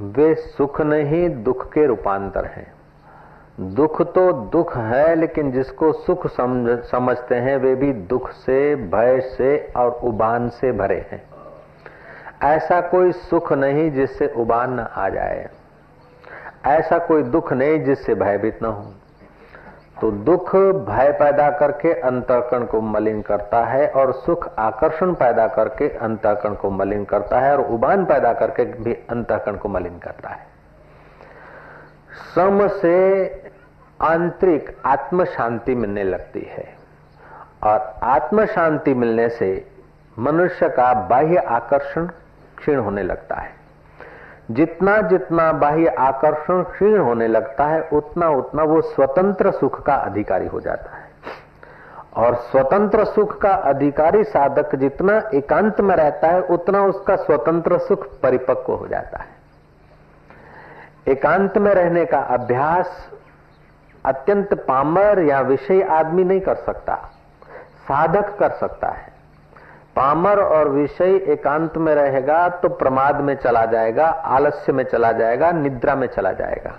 वे 0.00 0.34
सुख 0.34 0.80
नहीं 0.80 1.42
दुख 1.42 1.72
के 1.72 1.86
रूपांतर 1.86 2.44
हैं। 2.44 2.73
दुख 3.60 4.02
तो 4.02 4.32
दुख 4.32 4.76
है 4.76 5.14
लेकिन 5.14 5.52
जिसको 5.52 5.92
सुख 5.92 6.26
समझ, 6.26 6.78
समझते 6.78 7.34
हैं 7.34 7.56
वे 7.56 7.74
भी 7.74 7.92
दुख 7.92 8.30
से 8.30 8.74
भय 8.76 9.20
से 9.20 9.72
और 9.76 9.90
उबान 9.90 10.48
से 10.48 10.72
भरे 10.72 11.06
हैं। 11.12 11.22
ऐसा 12.42 12.80
कोई 12.80 13.12
सुख 13.12 13.52
नहीं 13.52 13.90
जिससे 13.90 14.26
उबान 14.36 14.80
न 14.80 14.80
आ 14.80 15.08
जाए। 15.08 15.48
ऐसा 16.66 16.98
कोई 16.98 17.22
दुख 17.22 17.52
नहीं 17.52 17.84
जिससे 17.84 18.14
भयभीत 18.14 18.62
न 18.62 18.66
हो। 18.66 18.92
तो 20.00 20.10
दुख 20.10 20.56
भय 20.56 21.12
पैदा 21.12 21.50
करके 21.50 21.92
अंतरकण 22.00 22.64
को 22.64 22.80
मलिन 22.80 23.22
करता 23.22 23.64
है 23.64 23.88
और 23.88 24.12
सुख 24.12 24.48
आकर्षण 24.58 25.14
पैदा 25.14 25.46
करके 25.46 25.88
अंतरकण 25.88 26.54
को 26.54 26.70
मलिन 26.70 27.04
करता 27.04 27.40
है 27.40 27.56
और 27.56 27.64
उबान 27.64 28.04
पैदा 28.04 28.32
करके 28.32 28.64
भी 28.64 28.94
अंतरकण 28.94 29.56
को 29.56 29.68
मलिन 29.68 29.98
करता 29.98 30.28
है। 30.28 30.52
सम 32.34 32.68
से 32.68 33.24
आंतरिक 34.00 34.76
आत्म 34.86 35.24
शांति 35.24 35.74
मिलने 35.74 36.04
लगती 36.04 36.40
है। 36.40 36.74
और 37.62 37.94
आत्म 38.02 38.44
शांति 38.44 38.94
मिलने 38.94 39.28
से 39.28 39.66
मनुष्य 40.18 40.68
का 40.68 40.94
बाह्य 40.94 41.36
आकर्षण 41.36 42.06
क्षीण 42.58 42.78
होने 42.78 43.02
लगता 43.02 43.34
है। 43.34 43.50
जितना 44.50 45.00
जितना 45.00 45.52
बाह्य 45.52 45.86
आकर्षण 45.86 46.62
क्षीण 46.62 46.98
होने 46.98 47.28
लगता 47.28 47.64
है, 47.64 47.88
उतना 47.92 48.28
उतना 48.28 48.62
वो 48.62 48.80
स्वतंत्र 48.80 49.50
सुख 49.50 49.82
का 49.82 49.94
अधिकारी 49.94 50.46
हो 50.46 50.60
जाता 50.60 50.96
है। 50.96 51.04
और 52.16 52.34
स्वतंत्र 52.34 53.04
सुख 53.04 53.40
का 53.40 53.50
अधिकारी 53.50 54.24
साधक 54.24 54.74
जितना 54.74 55.22
एकांत 55.34 55.80
में 55.80 55.96
रहता 55.96 56.28
है, 56.28 56.42
उतना 56.42 56.84
उसका 56.84 57.16
स्वतंत्र 57.16 57.78
सुख 57.78 58.20
परिपक्व 58.20 58.72
हो 58.72 58.86
जाता 58.86 59.18
है। 59.18 59.34
एकांत 61.08 61.58
में 61.58 61.74
रहने 61.74 62.04
का 62.04 62.18
अभ्यास 62.18 63.10
अत्यंत 64.04 64.54
पामर 64.62 65.18
या 65.20 65.40
विषय 65.42 65.82
आदमी 65.92 66.24
नहीं 66.24 66.40
कर 66.40 66.54
सकता, 66.56 66.94
साधक 67.84 68.36
कर 68.38 68.50
सकता 68.52 68.88
है। 68.88 69.12
पामर 69.96 70.40
और 70.40 70.68
विषय 70.68 71.14
एकांत 71.32 71.76
में 71.78 71.94
रहेगा 71.94 72.48
तो 72.48 72.68
प्रमाद 72.70 73.20
में 73.20 73.34
चला 73.36 73.64
जाएगा, 73.66 74.06
आलस्य 74.06 74.72
में 74.72 74.84
चला 74.84 75.12
जाएगा, 75.12 75.50
निद्रा 75.52 75.94
में 75.94 76.06
चला 76.06 76.32
जाएगा। 76.32 76.72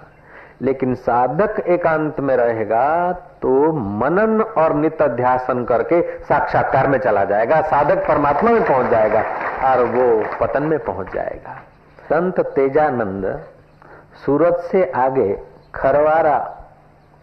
लेकिन 0.61 0.93
साधक 0.95 1.59
एकांत 1.67 2.19
में 2.19 2.35
रहेगा 2.37 3.11
तो 3.41 3.71
मनन 3.73 4.41
और 4.41 4.73
नित्य 4.73 5.07
ध्यासन 5.07 5.63
करके 5.65 6.01
साक्षात्कार 6.19 6.87
में 6.87 6.97
चला 6.99 7.23
जाएगा, 7.25 7.61
साधक 7.61 8.07
परमात्मा 8.07 8.51
में 8.51 8.63
पहुँच 8.63 8.89
जाएगा 8.91 9.23
और 9.65 9.83
वो 9.85 10.23
पतन 10.39 10.63
में 10.63 10.77
पहुँच 10.79 11.13
जाएगा। 11.13 11.55
संत 11.99 12.39
तेजानंद 12.55 13.25
सूरत 14.25 14.67
से 14.71 14.91
आगे 14.95 15.33
खरवारा 15.75 16.37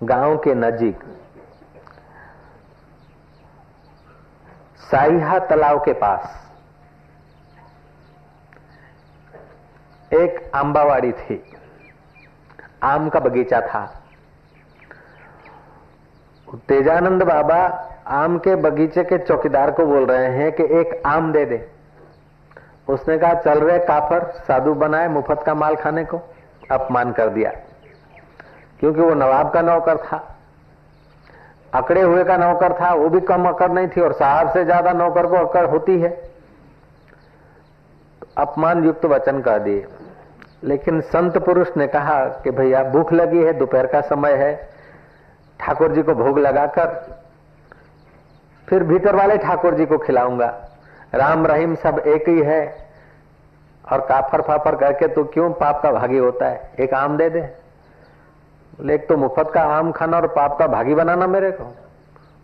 गाँव 0.02 0.36
के 0.36 0.54
नजीक 0.54 1.00
साइहा 4.78 5.38
तालाब 5.38 5.78
के 5.84 5.92
पास 5.92 6.52
एक 10.14 10.50
आंबावाड़ी 10.54 11.12
थी। 11.12 11.56
आम 12.82 13.08
का 13.08 13.20
बगीचा 13.20 13.60
था। 13.60 14.02
तेजानंद 16.68 17.22
बाबा 17.22 17.58
आम 18.06 18.38
के 18.38 18.56
बगीचे 18.56 19.04
के 19.04 19.18
चौकीदार 19.18 19.70
को 19.70 19.86
बोल 19.86 20.06
रहे 20.06 20.26
हैं 20.26 20.52
कि 20.52 20.62
एक 20.62 21.02
आम 21.06 21.32
दे 21.32 21.44
दे। 21.44 21.72
उसने 22.88 23.18
कहा, 23.18 23.34
चल 23.34 23.60
रहे 23.60 23.78
काफर, 23.78 24.30
साधु 24.30 24.74
बनाए 24.74 25.08
मुफत 25.08 25.42
का 25.46 25.54
माल 25.54 25.76
खाने 25.76 26.04
को। 26.04 26.20
अपमान 26.70 27.12
कर 27.12 27.28
दिया। 27.28 27.52
क्योंकि 28.82 29.00
वो 29.00 29.14
नवाब 29.14 29.50
का 29.50 29.60
नौकर 29.62 29.96
था। 29.96 30.16
अकड़े 31.74 32.00
हुए 32.02 32.24
का 32.24 32.36
नौकर 32.36 32.72
था, 32.72 32.92
वो 32.94 33.08
भी 33.08 33.20
कम 33.20 33.44
अकड़ 33.48 33.70
नहीं 33.70 33.88
थी 33.88 34.00
और 34.00 34.12
साहब 34.12 34.50
से 34.50 34.64
ज़्यादा 34.64 34.92
नौकर 34.92 35.26
को 35.26 35.36
अकड़ 35.36 35.64
होती 35.66 35.98
है। 36.00 36.08
तो 38.20 38.26
अपमान 38.38 38.84
युक्त 38.84 39.04
वचन 39.04 39.40
कह 39.40 39.58
दिए। 39.58 39.86
लेकिन 40.64 41.00
संत 41.00 41.38
पुरुष 41.38 41.68
ने 41.76 41.86
कहा 41.86 42.18
कि 42.24 42.50
भैया, 42.50 42.82
भूख 42.82 43.12
लगी 43.12 43.44
है, 43.44 43.52
दोपहर 43.52 43.86
का 43.86 44.00
समय 44.00 44.32
है। 44.32 44.54
ठाकुर 45.60 45.92
जी 45.92 46.02
को 46.02 46.14
भोग 46.14 46.38
लगाकर 46.38 47.00
फिर 48.68 48.84
भीतर 48.84 49.16
वाले 49.16 49.36
ठाकुर 49.38 49.74
जी 49.74 49.86
को 49.86 49.98
खिलाऊँगा। 49.98 50.54
राम 51.14 51.46
रहीम 51.46 51.74
सब 51.74 51.98
एक 51.98 52.28
ही 52.28 52.42
है। 52.42 52.62
और 53.84 54.00
काफर 54.00 54.42
फाफर 54.42 54.76
करके 54.76 55.06
तो 55.08 55.24
क्यों 55.24 55.50
पाप 55.52 55.82
का 55.82 55.90
भागी 55.92 56.18
होता 56.18 56.48
है? 56.48 56.70
एक 56.80 56.94
आम 56.94 57.16
दे 57.16 57.30
दे। 57.30 57.61
एक 58.90 59.08
तो 59.08 59.16
मुफ़्त 59.16 59.50
का 59.54 59.62
आम 59.62 59.92
खाना 59.92 60.16
और 60.16 60.26
पाप 60.26 60.58
का 60.58 60.66
भागी 60.66 60.94
बनाना 60.94 61.26
मेरे 61.26 61.50
को। 61.50 61.74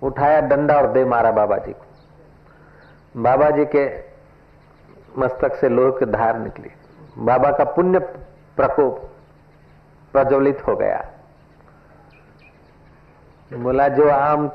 उठाया 0.02 0.40
डंडा 0.40 0.76
और 0.76 0.86
दे 0.86 1.04
मारा 1.04 1.30
बाबा 1.30 1.56
जी 1.56 1.72
को। 1.72 3.22
बाबा 3.22 3.50
जी 3.50 3.64
के 3.64 3.86
मस्तक 5.18 5.54
से 5.54 5.68
लोह 5.68 5.90
की 5.90 6.06
धार 6.06 6.38
निकली। 6.38 6.70
बाबा 7.18 7.50
का 7.50 7.64
पुण्य 7.64 7.98
प्रकोप 8.56 8.98
प्रज्वलित 10.12 10.66
हो 10.68 10.76
गया। 10.76 11.04
बोला, 13.52 13.88
जो 13.88 14.08
आम 14.08 14.50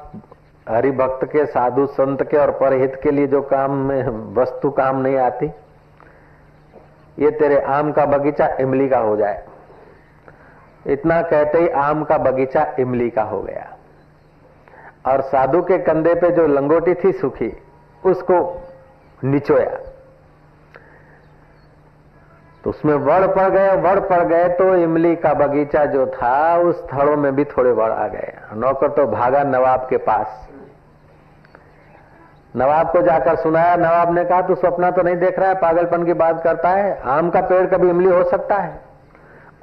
हरि 0.70 0.92
भक्त 0.92 1.26
के, 1.26 1.46
साधु 1.46 1.86
संत 1.86 2.24
के 2.24 2.38
और 2.38 2.52
परहित 2.52 3.00
के 3.04 3.12
लिए 3.12 3.28
जो 3.28 3.42
काम 3.42 3.72
में, 3.72 4.34
वस्तु 4.34 4.70
काम 4.70 5.02
नहीं 5.02 5.18
आती, 5.18 5.46
ये 7.20 7.32
तेरे 7.32 7.62
आम 7.62 7.92
का 7.92 8.06
बगीचा 8.06 8.48
इमली 8.60 8.90
का 8.90 8.98
हो 8.98 9.16
जाए। 9.18 9.46
इतना 10.88 11.22
कहते 11.22 11.58
ही 11.58 11.70
आम 11.70 12.04
का 12.04 12.18
बगीचा 12.18 12.76
इमली 12.80 13.10
का 13.10 13.24
हो 13.24 13.42
गया। 13.42 13.70
और 15.06 15.22
साधु 15.22 15.62
के 15.62 15.78
कंधे 15.78 16.14
पे 16.16 16.30
जो 16.30 16.48
लंगोटी 16.48 16.94
थी 16.94 17.12
सूखी, 17.12 17.64
उसको 18.06 18.62
निचोया। 19.24 19.78
तो 22.64 22.70
उसमें 22.70 22.94
वड़ 22.94 23.28
पड़ 23.28 23.50
गए, 23.50 23.76
वड़ 23.76 24.00
पड़ 24.00 24.24
गए 24.24 24.50
तो 24.50 24.76
इमली 24.76 25.16
का 25.16 25.34
बगीचा 25.34 25.86
जो 25.86 26.06
था, 26.06 26.58
उस 26.58 26.84
थड़ों 26.94 27.18
में 27.18 27.36
भी 27.36 27.46
थोड़े 27.46 27.72
वड़ 27.72 27.92
आ 27.92 28.08
गए। 28.08 28.34
नौकर 28.54 28.88
तो 28.88 29.08
भागा 29.08 29.44
नवाब 29.44 29.88
के 29.90 29.98
पास। 29.98 30.50
नवाब 32.56 32.92
को 32.92 33.02
जाकर 33.02 33.36
सुनाया, 33.36 33.76
नवाब 33.76 34.14
ने 34.14 34.26
कहा, 34.26 34.42
तू 34.42 34.56
सपना 34.56 34.92
तो 34.92 35.02
नहीं 35.02 35.16
देख 35.16 35.40
रहा 35.40 35.50
है, 35.50 35.56
पागलपन 35.56 36.06
की 36.06 36.14
बात 36.14 36.44
करता 36.44 36.70
है। 36.70 37.02
आम 37.02 37.30
का 37.30 37.42
पेड़ 37.42 37.68
कभी 37.68 37.90
इमली 37.90 38.10
हो 38.10 38.24
सकता 38.24 38.56
है? 38.56 38.93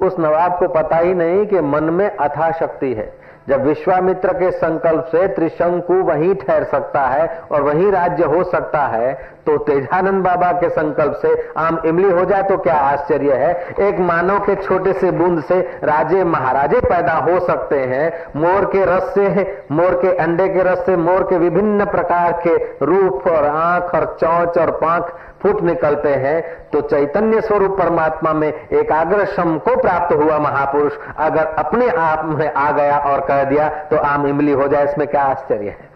उस 0.01 0.19
नवाब 0.19 0.57
को 0.59 0.67
पता 0.73 0.97
ही 0.97 1.13
नहीं 1.13 1.45
कि 1.45 1.61
मन 1.61 1.83
में 1.93 2.09
अथा 2.09 2.51
शक्ति 2.51 2.93
है। 2.93 3.11
जब 3.49 3.63
विश्वामित्र 3.63 4.33
के 4.33 4.49
संकल्प 4.51 5.05
से 5.05 5.27
त्रिशंकु 5.27 5.93
वहीं 6.03 6.33
ठहर 6.35 6.63
सकता 6.63 7.01
है 7.01 7.27
और 7.51 7.61
वहीं 7.61 7.91
राज्य 7.91 8.25
हो 8.25 8.43
सकता 8.43 8.81
है 8.87 9.13
तो 9.45 9.57
तेजानंद 9.57 10.23
बाबा 10.23 10.51
के 10.51 10.69
संकल्प 10.69 11.13
से 11.21 11.33
आम 11.57 11.79
इमली 11.85 12.09
हो 12.09 12.25
जाए 12.25 12.43
तो 12.43 12.57
क्या 12.57 12.73
आश्चर्य 12.73 13.33
है? 13.33 13.53
एक 13.79 13.99
मानव 13.99 14.39
के 14.39 14.55
छोटे 14.55 14.93
से 14.93 15.11
बूंद 15.11 15.43
से 15.43 15.59
राजे 15.83 16.23
महाराजे 16.23 16.79
पैदा 16.79 17.13
हो 17.21 17.39
सकते 17.39 17.79
हैं। 17.79 18.11
मोर 18.35 18.65
के 18.65 18.85
रस 18.85 19.11
से, 19.13 19.65
मोर 19.71 19.99
के 20.01 20.15
अंडे 20.17 20.47
के 20.49 20.63
रस 20.63 20.85
से, 20.85 20.95
मोर 20.97 21.23
के 21.23 21.37
विभिन्न 21.37 21.85
प्रकार 21.87 22.39
के 22.47 22.55
रूप 22.85 23.27
और 23.27 23.45
आँख 23.45 23.95
और 23.95 24.05
चौच 24.21 24.57
और 24.57 24.71
पांख 24.77 25.13
फूट 25.41 25.61
निकलते 25.63 26.09
हैं 26.17 26.41
तो 26.69 26.81
चैतन्य 26.83 27.41
स्वरूप 27.41 27.77
परमात्मा 27.79 28.33
में 28.33 28.47
एकाग्र 28.47 29.25
श्रम 29.25 29.57
को 29.59 29.75
प्राप्त 29.81 30.15
हुआ 30.15 30.37
महापुरुष। 30.39 30.97
अगर 31.19 31.45
अपने 31.59 31.89
आप 31.89 32.25
में 32.27 32.51
आ 32.53 32.71
गया 32.71 32.97
और 33.01 33.25
कह 33.27 33.43
दिया 33.43 33.69
तो 33.85 33.97
आम 33.97 34.27
इमली 34.27 34.51
हो 34.53 34.67
जाए, 34.67 34.83
इसमें 34.83 35.07
क्या 35.07 35.23
आश्चर्य 35.23 35.69
है? 35.69 35.89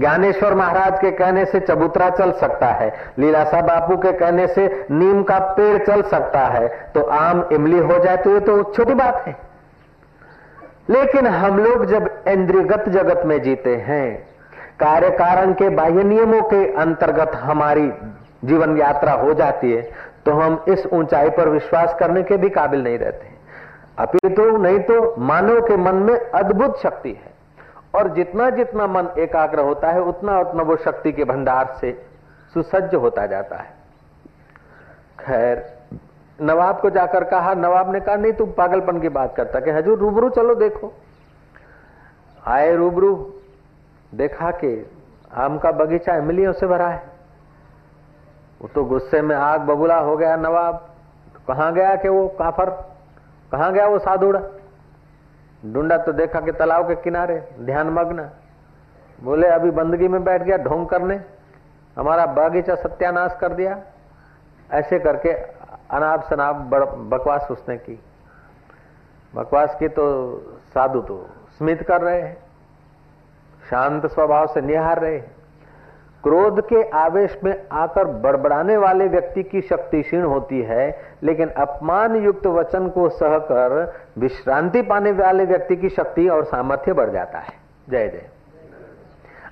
ज्ञानेश्वर 0.00 0.54
महाराज 0.54 0.98
के 1.00 1.10
कहने 1.12 1.44
से 1.44 1.60
चबूतरा 1.60 2.08
चल 2.10 2.32
सकता 2.32 2.66
है 2.68 2.92
लीलासा 3.18 3.60
बापू 3.62 3.96
के 3.96 4.12
कहने 4.12 4.46
से 4.46 4.66
नीम 4.90 5.22
का 5.22 5.38
पेड़ 5.56 5.84
चल 5.84 6.02
सकता 6.04 6.40
है 6.48 6.68
तो 6.94 7.02
आम 7.12 7.44
इमली 7.52 7.78
हो 7.80 7.98
जाए 7.98 8.16
तो 8.16 8.30
ये 8.30 8.40
तो 8.40 8.62
छोटी 8.72 8.94
बात 8.94 9.22
है। 9.26 9.36
लेकिन 10.90 11.26
हम 11.26 11.58
लोग 11.58 11.84
जब 11.86 12.08
इंद्रियगत 12.28 12.88
जगत 12.88 13.22
में 13.26 13.40
जीते 13.42 13.76
हैं 13.82 14.33
कार्य 14.80 15.10
कारण 15.10 15.52
के 15.52 15.68
बाह्य 15.68 16.02
नियमों 16.02 16.42
के 16.42 16.64
अंतर्गत 16.72 17.34
हमारी 17.34 17.90
जीवन 18.44 18.76
यात्रा 18.76 19.12
हो 19.12 19.34
जाती 19.34 19.72
है 19.72 19.82
तो 20.26 20.32
हम 20.32 20.64
इस 20.68 20.86
ऊंचाई 20.86 21.30
पर 21.30 21.48
विश्वास 21.48 21.94
करने 22.00 22.22
के 22.22 22.36
भी 22.36 22.48
काबिल 22.50 22.82
नहीं 22.82 22.98
रहते 22.98 23.32
अपितु 23.98 24.28
तो 24.28 24.56
नहीं 24.56 24.78
तो 24.78 25.14
मानव 25.22 25.60
के 25.60 25.76
मन 25.76 25.94
में 25.94 26.14
अद्भुत 26.14 26.78
शक्ति 26.78 27.10
है। 27.10 27.32
और 27.94 28.08
जितना 28.14 28.48
जितना 28.50 28.86
मन 28.86 29.08
एकाग्र 29.18 29.60
होता 29.60 29.90
है, 29.90 30.00
उतना 30.00 30.38
उतना 30.40 30.62
वो 30.62 30.76
शक्ति 30.76 31.12
के 31.12 31.24
भंडार 31.24 31.76
से 31.80 31.92
सुसज्ज 32.54 32.94
होता 32.94 33.26
जाता 33.26 33.56
है। 33.56 33.72
खैर, 35.20 35.64
नवाब 36.38 36.80
को 36.80 36.90
जाकर 36.90 37.24
कहा, 37.24 37.54
नवाब 37.54 37.92
ने 37.92 38.00
कहा, 38.00 38.16
नहीं 38.16 38.32
तुम 38.32 38.50
पागलपन 38.52 39.00
की 39.00 39.08
बात 39.08 39.36
करता 39.36 39.60
कि 39.60 39.70
हजूर 39.70 39.98
रूबरू 39.98 40.28
चलो 40.30 40.54
देखो। 40.54 40.92
आए 42.46 42.74
रूबरू 42.76 43.14
देखा 44.16 44.50
कि 44.50 44.90
आम 45.34 45.58
का 45.58 45.72
बगीचा 45.72 46.16
इमलियों 46.16 46.52
से 46.52 46.66
भरा 46.66 46.88
है। 46.88 47.02
वो 48.62 48.68
तो 48.68 48.84
गुस्से 48.84 49.22
में 49.22 49.36
आग 49.36 49.60
बबूला 49.60 49.98
हो 49.98 50.16
गया 50.16 50.36
नवाब। 50.36 50.90
कहा 51.48 51.70
गया 51.70 51.96
कि 51.96 52.08
वो 52.08 52.28
काफर? 52.28 52.70
कहा 53.52 53.70
गया 53.70 53.86
वो 53.86 53.98
साधुड़ा? 53.98 54.40
ढूंढा 55.72 55.96
तो 55.96 56.12
देखा 56.12 56.40
कि 56.40 56.52
तालाब 56.52 56.88
के 56.88 56.94
किनारे, 56.94 57.48
ध्यान 57.60 57.86
मग्न। 57.86 58.30
बोले, 59.22 59.48
अभी 59.48 59.70
बंदगी 59.70 60.08
में 60.08 60.24
बैठ 60.24 60.42
गया 60.42 60.56
ढोंग 60.56 60.86
करने। 60.86 61.20
हमारा 61.98 62.26
बागीचा 62.26 62.74
सत्यानाश 62.74 63.36
कर 63.40 63.52
दिया। 63.52 63.80
ऐसे 64.72 64.98
करके 64.98 65.32
अनाप 65.90 66.22
शनाप 66.30 66.56
बकवास 66.56 67.48
उसने 67.50 67.76
की। 67.76 68.00
बकवास 69.34 69.74
की 69.74 69.88
तो 69.88 70.36
साधु 70.74 71.00
तो 71.00 71.26
स्मित 71.58 71.82
कर 71.82 72.00
रहे 72.00 72.20
हैं। 72.22 72.43
शांत 73.74 74.06
स्वभाव 74.06 74.46
से 74.46 74.60
निहार 74.60 75.00
रहे 75.00 75.18
क्रोध 76.24 76.60
के 76.68 76.82
आवेश 76.88 77.38
में 77.44 77.68
आकर 77.72 78.04
बड़बड़ाने 78.04 78.76
वाले 78.76 79.08
व्यक्ति 79.08 79.42
की 79.42 79.60
शक्ति 79.60 80.02
क्षीण 80.02 80.22
होती 80.22 80.62
है, 80.62 81.00
लेकिन 81.22 81.48
अपमान 81.48 82.16
युक्त 82.16 82.46
वचन 82.46 82.88
को 82.88 83.08
सहकर 83.08 83.94
विश्रांति 84.18 84.82
पाने 84.82 85.12
वाले 85.12 85.44
व्यक्ति 85.44 85.76
की 85.76 85.88
शक्ति 85.88 86.28
और 86.28 86.44
सामर्थ्य 86.44 86.92
बढ़ 86.92 87.10
जाता 87.10 87.38
है। 87.38 87.52
जय 87.90 88.08
जय। 88.08 88.22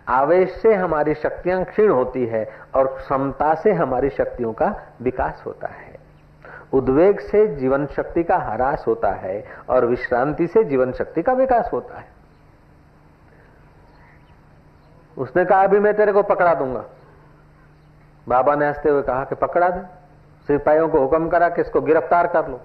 आवेश 0.09 0.53
से 0.53 0.75
हमारी 0.75 1.15
शक्तियाँ 1.15 1.65
क्षीण 1.65 1.91
होती 1.91 2.27
है 2.27 2.49
और 2.75 2.87
क्षमता 2.87 3.55
से 3.55 3.73
हमारी 3.73 4.09
शक्तियों 4.11 4.53
का 4.53 4.75
विकास 5.03 5.43
होता 5.47 5.69
है। 5.69 5.95
उद्वेग 6.73 7.21
से 7.21 7.47
जीवन 7.49 7.87
शक्ति 7.87 8.23
का 8.23 8.37
ह्रास 8.37 8.85
होता 8.87 9.11
है 9.11 9.45
और 9.69 9.87
विश्रांति 9.87 10.47
से 10.47 10.65
जीवन 10.65 10.93
शक्ति 10.93 11.23
का 11.23 11.33
विकास 11.33 11.71
होता 11.73 11.99
है। 11.99 12.12
उसने 15.19 15.45
कहा, 15.45 15.63
अभी 15.63 15.79
मैं 15.79 15.95
तेरे 15.95 16.13
को 16.13 16.23
पकड़ा 16.23 16.55
दूँगा. 16.55 16.85
बाबा 18.29 18.55
ने 18.55 18.69
हँसते 18.69 18.89
हुए 18.89 19.03
कहा 19.03 19.25
कि 19.25 19.35
पकड़ा 19.35 19.69
दे। 19.69 19.81
सिपाहियों 20.47 20.89
को 20.89 21.01
हुक्म 21.01 21.29
करा 21.29 21.49
कि 21.49 21.61
इसको 21.61 21.81
गिरफ़्तार 21.81 22.27
कर 22.27 22.49
लो। 22.49 22.61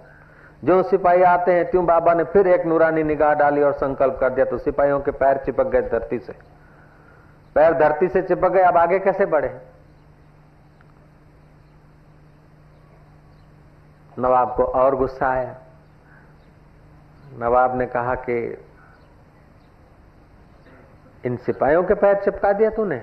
जो 0.64 0.84
सिपाही 0.84 1.24
आते 1.24 1.54
हैं, 1.54 1.70
त्यों 1.72 1.86
बाबा 1.86 2.14
ने 2.14 2.24
फिर 2.24 2.48
एक 2.48 2.66
नूरानी 2.66 3.04
निगाह 3.04 3.34
डाली 3.34 3.62
और 3.62 3.74
संकल्प 3.74 4.18
कर 4.20 4.30
दिया 4.30 4.46
तो 4.46 4.58
सिपाहियों 4.58 5.00
के 5.00 5.12
पैर 5.12 5.38
चिपक 5.38 5.68
गए 5.68 5.82
धरती 5.82 6.20
से। 6.20 6.34
पैर 7.56 7.74
धरती 7.74 8.08
से 8.08 8.22
चिपक 8.22 8.50
गए, 8.50 8.62
अब 8.62 8.78
आगे 8.78 9.00
कैसे 9.00 9.26
बढ़े? 9.26 9.62
नवाब 14.20 14.54
को 14.56 14.64
और 14.64 14.96
गुस्सा 14.96 15.28
आया। 15.28 15.56
नवाब 17.40 17.78
ने 17.78 17.86
कहा 17.86 18.16
कि 18.16 18.67
इन 21.28 21.36
सिपाहियों 21.38 21.84
के 21.84 21.94
पैर 21.94 22.16
चिपका 22.16 22.52
दिया 22.54 22.70
तूने? 22.70 22.98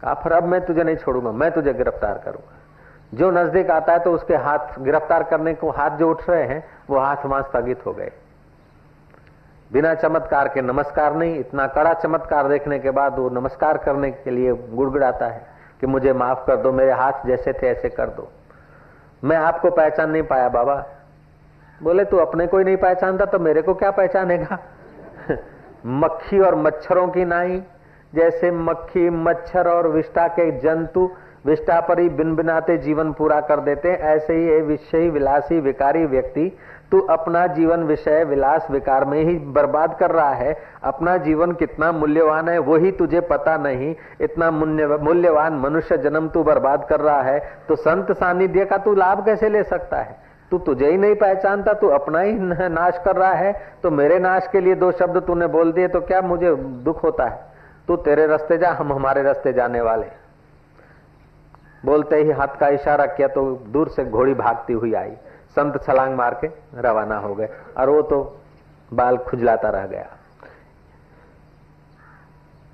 कहा, 0.00 0.14
फिर 0.14 0.32
अब 0.32 0.44
मैं 0.44 0.60
तुझे 0.66 0.82
नहीं 0.84 0.96
छोड़ूँगा, 0.96 1.32
मैं 1.32 1.50
तुझे 1.50 1.72
गिरफ़्तार 1.74 2.20
करूँगा। 2.24 2.52
जो 3.14 3.30
नज़दीक 3.30 3.70
आता 3.70 3.92
है 3.92 3.98
तो 3.98 4.12
उसके 4.12 4.36
हाथ, 4.36 4.78
गिरफ़्तार 4.80 5.22
करने 5.22 5.54
को 5.54 5.70
हाथ 5.70 5.90
जो 5.90 6.10
उठ 6.10 6.28
रहे 6.30 6.44
हैं, 6.44 6.62
वो 6.90 6.98
हाथ 6.98 7.26
वहाँ 7.26 7.42
स्थगित 7.42 7.86
हो 7.86 7.92
गए। 7.92 8.12
बिना 9.72 9.94
चमत्कार 9.94 10.48
के 10.48 10.62
नमस्कार 10.62 11.14
नहीं, 11.14 11.38
इतना 11.38 11.66
कड़ा 11.66 11.92
चमत्कार 11.94 12.48
देखने 12.48 12.78
के 12.78 12.90
बाद 12.90 13.18
वो 13.18 13.28
नमस्कार 13.30 13.78
करने 13.78 14.10
के 14.10 14.30
लिए 14.30 14.52
गुड़गुड़ाता 14.52 15.26
है 15.26 15.46
कि 15.80 15.86
मुझे 15.86 16.12
माफ़ 16.12 16.46
कर 16.46 16.56
दो, 16.56 16.72
मेरे 16.72 16.92
हाथ 16.92 17.26
जैसे 17.26 17.52
थे 17.52 17.66
ऐसे 17.66 17.88
कर 17.88 18.06
दो। 18.08 18.28
मैं 19.24 19.36
आपको 19.36 19.70
पहचान 19.70 20.10
नहीं 20.10 20.22
पाया, 20.22 20.48
बाबा। 20.48 20.84
बोले, 21.82 22.04
तू 22.04 22.16
अपने 22.16 22.46
को 22.46 22.58
ही 22.58 22.64
नहीं 22.64 22.76
पहचानता 22.76 23.24
तो 23.24 23.38
मेरे 23.38 23.62
को 23.62 23.74
क्या 23.74 23.90
पहचानेगा? 23.90 24.58
मक्खी 25.86 26.40
और 26.40 26.54
मच्छरों 26.54 27.08
की 27.08 27.24
नाई, 27.24 27.62
जैसे 28.14 28.50
मक्खी, 28.50 29.10
मच्छर 29.10 29.68
और 29.68 29.88
विष्टा 29.88 30.26
के 30.28 30.50
जंतु 30.58 31.10
विष्टा 31.46 31.80
पर 31.80 31.98
ही 31.98 32.08
बिन 32.08 32.34
बिनाते 32.36 32.76
जीवन 32.76 33.12
पूरा 33.12 33.40
कर 33.40 33.60
देते 33.60 33.88
ऐसे 33.88 34.34
ही 34.34 34.48
ये 34.48 34.60
विषयी 34.60 35.10
विलासी, 35.10 35.60
विकारी 35.60 36.04
व्यक्ति, 36.06 36.58
तू 36.90 37.00
अपना 37.00 37.46
जीवन 37.46 37.82
विषय, 37.82 38.24
विलास, 38.24 38.66
विकार 38.70 39.04
में 39.04 39.22
ही 39.24 39.34
बर्बाद 39.38 39.96
कर 40.00 40.10
रहा 40.10 40.32
है। 40.32 40.56
अपना 40.84 41.16
जीवन 41.16 41.52
कितना 41.52 41.92
मूल्यवान 41.92 42.48
है, 42.48 42.58
वही 42.58 42.92
तुझे 42.92 43.20
पता 43.20 43.56
नहीं। 43.56 43.94
इतना 44.20 44.50
मूल्यवान 44.50 45.52
मनुष्य 45.52 45.98
जन्म 45.98 46.28
तू 46.28 46.42
बर्बाद 46.42 46.84
कर 46.84 47.00
रहा 47.00 47.22
है। 47.22 47.38
तो 47.68 47.76
संत 47.76 48.12
सानिध्य 48.12 48.64
का 48.64 48.78
तू 48.78 48.94
लाभ 48.94 49.24
कैसे 49.24 49.48
ले 49.48 49.62
सकता 49.62 49.96
है? 49.96 50.25
तू 50.50 50.58
तुझे 50.58 50.90
ही 50.90 50.96
नहीं 50.96 51.14
पहचानता, 51.14 51.72
तू 51.72 51.88
अपना 51.88 52.20
ही 52.20 52.32
नाश 52.70 53.00
कर 53.04 53.16
रहा 53.16 53.32
है। 53.32 53.52
तो 53.82 53.90
मेरे 53.90 54.18
नाश 54.18 54.48
के 54.52 54.60
लिए 54.60 54.74
दो 54.74 54.90
शब्द 54.92 55.22
तूने 55.22 55.46
बोल 55.48 55.72
दिए 55.72 55.88
तो 55.88 56.00
क्या 56.02 56.20
मुझे 56.22 56.54
दुख 56.84 57.02
होता 57.04 57.24
है? 57.24 57.44
तू 57.88 57.96
तेरे 57.98 58.26
रास्ते 58.26 58.58
जा, 58.58 58.70
हम 58.70 58.92
हमारे 58.92 59.22
रास्ते 59.22 59.52
जाने 59.52 59.80
वाले। 59.80 60.06
बोलते 61.84 62.16
ही 62.16 62.30
हाथ 62.30 62.56
का 62.60 62.68
इशारा 62.70 63.06
किया 63.06 63.28
तो 63.28 63.50
दूर 63.68 63.88
से 63.88 64.04
घोड़ी 64.04 64.34
भागती 64.34 64.72
हुई 64.72 64.94
आई। 64.94 65.10
संत 65.56 65.82
छलांग 65.84 66.14
मार 66.14 66.34
के 66.34 66.48
रवाना 66.80 67.16
हो 67.18 67.34
गए, 67.34 67.48
और 67.78 67.90
वो 67.90 68.00
तो 68.02 68.38
बाल 68.90 69.16
खुजलाता 69.18 69.68
रह 69.70 69.86
गया। 69.86 70.06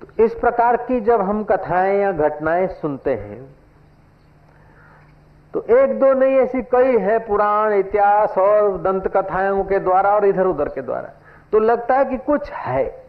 तो 0.01 0.23
इस 0.23 0.33
प्रकार 0.35 0.77
की 0.77 0.99
जब 1.01 1.21
हम 1.21 1.43
कथाएँ 1.43 1.99
या 1.99 2.11
घटनाएँ 2.11 2.67
सुनते 2.71 3.13
हैं 3.13 3.41
तो 5.53 5.61
एक 5.71 5.99
दो 5.99 6.13
नहीं, 6.13 6.35
ऐसी 6.37 6.61
कई 6.61 6.97
है 6.97 7.17
पुराण, 7.19 7.73
इतिहास 7.73 8.37
और 8.37 8.77
दंत 8.77 9.07
कथाओं 9.07 9.63
के 9.63 9.79
द्वारा 9.79 10.13
और 10.15 10.25
इधर 10.25 10.45
उधर 10.45 10.69
के 10.69 10.81
द्वारा। 10.81 11.09
तो 11.51 11.59
लगता 11.59 11.95
है 11.95 12.05
कि 12.05 12.17
कुछ 12.17 12.51
है। 12.51 13.03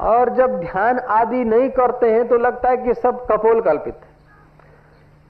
और 0.00 0.30
जब 0.30 0.58
ध्यान 0.60 0.98
आदि 0.98 1.44
नहीं 1.44 1.68
करते 1.70 2.10
हैं 2.12 2.26
तो 2.28 2.36
लगता 2.36 2.68
है 2.68 2.76
कि 2.76 2.94
सब 2.94 3.26
कपोल 3.26 3.60
कल्पित 3.60 3.94
है। 3.94 4.14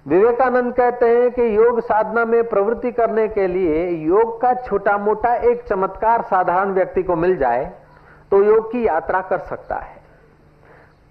विवेकानंद 0.06 0.72
कहते 0.74 1.08
हैं 1.08 1.30
कि 1.30 1.56
योग 1.56 1.80
साधना 1.80 2.24
में 2.24 2.42
प्रवृत्ति 2.48 2.92
करने 2.92 3.26
के 3.28 3.46
लिए 3.46 3.88
योग 3.88 4.40
का 4.40 4.52
छोटा 4.54 4.96
मोटा 4.98 5.34
एक 5.34 5.62
चमत्कार 5.62 6.22
साधारण 6.22 6.72
व्यक्ति 6.72 7.02
को 7.02 7.16
मिल 7.16 7.36
जाए 7.36 7.64
तो 8.30 8.42
योग 8.42 8.72
की 8.72 8.86
यात्रा 8.86 9.20
कर 9.20 9.38
सकता 9.38 9.74
है। 9.74 9.94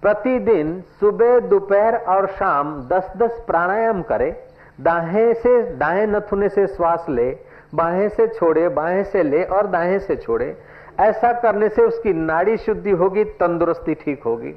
प्रतिदिन 0.02 0.80
सुबह, 1.00 1.38
दोपहर 1.40 1.96
और 1.96 2.26
शाम 2.28 2.74
10-10 2.88 3.44
प्राणायाम 3.46 4.02
करे 4.02 4.45
दाहें 4.80 5.34
से 5.34 5.62
दाएँ 5.62 6.06
नथुने 6.06 6.48
से 6.48 6.66
श्वास 6.66 7.06
ले, 7.08 7.36
बाहें 7.74 8.08
से 8.08 8.26
छोड़े, 8.28 8.68
बाहें 8.68 9.04
से 9.04 9.22
ले 9.22 9.44
और 9.44 9.66
दाहें 9.66 9.98
से 9.98 10.16
छोड़े। 10.16 10.56
ऐसा 11.00 11.32
करने 11.32 11.68
से 11.68 11.82
उसकी 11.82 12.12
नाड़ी 12.12 12.56
शुद्धि 12.56 12.90
होगी, 12.90 13.24
तंदुरुस्ती 13.24 13.94
ठीक 13.94 14.22
होगी। 14.22 14.50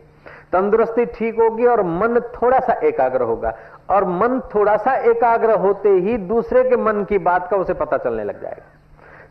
तंदुरुस्ती 0.53 1.05
ठीक 1.05 1.39
होगी 1.39 1.65
और 1.65 1.83
मन 1.83 2.19
थोड़ा 2.19 2.59
सा 2.59 2.73
एकाग्र 2.73 3.21
होगा। 3.21 3.57
और 3.89 4.05
मन 4.05 4.41
थोड़ा 4.55 4.77
सा 4.77 4.95
एकाग्र 4.95 5.51
होते 5.51 5.89
ही 5.89 6.17
दूसरे 6.17 6.69
के 6.69 6.77
मन 6.77 7.03
की 7.03 7.17
बात 7.17 7.47
का 7.51 7.57
उसे 7.57 7.73
पता 7.73 7.97
चलने 7.97 8.23
लग 8.23 8.41
जाएगा। 8.41 8.78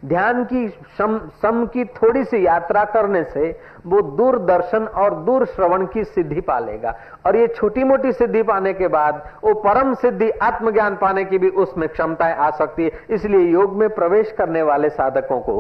ध्यान 0.03 0.45
की 0.45 0.69
सम, 0.99 1.19
सम 1.43 1.65
की 1.67 1.85
थोड़ी 1.85 2.25
सी 2.25 2.45
यात्रा 2.47 2.85
करने 2.85 3.23
से 3.25 3.51
वो 3.87 4.01
दूरदर्शन 4.17 4.85
और 4.97 5.15
दूर 5.25 5.45
श्रवण 5.47 5.87
की 5.87 6.05
सिद्धि 6.05 6.41
पा 6.41 6.59
लेगा। 6.59 6.95
और 7.27 7.37
ये 7.37 7.47
छोटी 7.47 7.85
मोटी 7.85 8.13
सिद्धि 8.13 8.43
पाने 8.43 8.73
के 8.73 8.89
बाद 8.89 9.23
वो 9.45 9.55
परम 9.55 9.95
सिद्धि 9.95 10.31
आत्मज्ञान 10.43 10.97
पाने 10.97 11.25
की 11.25 11.39
भी 11.39 11.49
उसमें 11.57 11.89
क्षमताएँ 11.89 12.35
आ 12.35 12.51
सकती 12.51 12.85
है। 12.85 12.91
इसलिए 13.11 13.51
योग 13.51 13.77
में 13.77 13.89
प्रवेश 13.91 14.33
करने 14.33 14.63
वाले 14.63 14.89
साधकों 14.91 15.41
को 15.41 15.59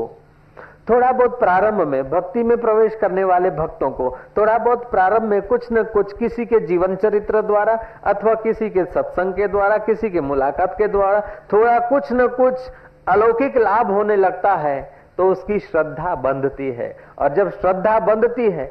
थोड़ा 0.90 1.11
बहुत 1.12 1.38
प्रारंभ 1.40 1.81
में 1.88 2.11
भक्ति 2.11 2.42
में 2.42 2.57
प्रवेश 2.61 2.94
करने 2.94 3.24
वाले 3.24 3.51
भक्तों 3.51 3.90
को 3.90 4.16
थोड़ा 4.37 4.57
बहुत 4.59 4.90
प्रारंभ 4.90 5.22
में 5.22 5.42
कुछ 5.42 5.66
न 5.72 5.83
कुछ 5.83 6.12
किसी 6.18 6.44
के 6.46 6.61
जीवन 6.61 6.94
चरित्र 6.96 7.42
द्वारा 7.42 7.74
अथवा 8.05 8.35
किसी 8.35 8.68
के 8.70 8.85
सत्संग 8.85 9.33
के 9.33 9.48
द्वारा 9.48 9.79
किसी 9.79 10.11
के 10.11 10.20
मुलाकात 10.20 10.74
के 10.79 10.88
द्वारा 10.88 11.20
थोड़ा 11.53 11.79
कुछ 11.88 12.12
न 12.12 12.27
कुछ 12.37 12.70
अलौकिक 13.09 13.57
लाभ 13.57 13.90
होने 13.90 14.16
लगता 14.16 14.55
है 14.57 14.81
तो 15.16 15.31
उसकी 15.31 15.59
श्रद्धा 15.59 16.14
बंधती 16.14 16.71
है। 16.73 16.97
और 17.18 17.35
जब 17.35 17.51
श्रद्धा 17.51 17.99
बंधती 18.01 18.51
है 18.51 18.71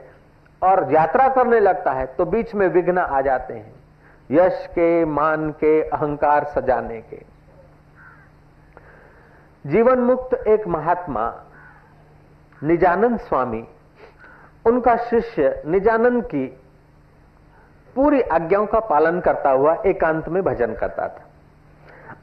और 0.62 0.91
यात्रा 0.93 1.28
करने 1.30 1.60
लगता 1.60 1.91
है 1.91 2.06
तो 2.06 2.26
बीच 2.26 2.54
में 2.56 2.67
विघ्न 2.67 2.97
आ 2.97 3.21
जाते 3.21 3.54
हैं। 3.54 3.73
यश 4.32 4.65
के, 4.71 5.06
मान 5.06 5.50
के, 5.52 5.82
अहंकार 5.89 6.45
सजाने 6.45 7.02
के। 7.02 7.21
जीवन 9.65 10.00
मुक्त 10.00 10.34
एक 10.47 10.67
महात्मा, 10.67 11.34
निजानंद 12.63 13.19
स्वामी, 13.19 13.67
उनका 14.65 14.95
शिष्य 14.97 15.63
निजानंद 15.65 16.23
की 16.26 16.45
पूरी 17.95 18.21
आज्ञाओं 18.21 18.65
का 18.65 18.80
पालन 18.80 19.19
करता 19.19 19.50
हुआ 19.50 19.76
एकांत 19.86 20.30
में 20.30 20.43
भजन 20.43 20.73
करता 20.73 21.08
था। 21.08 21.27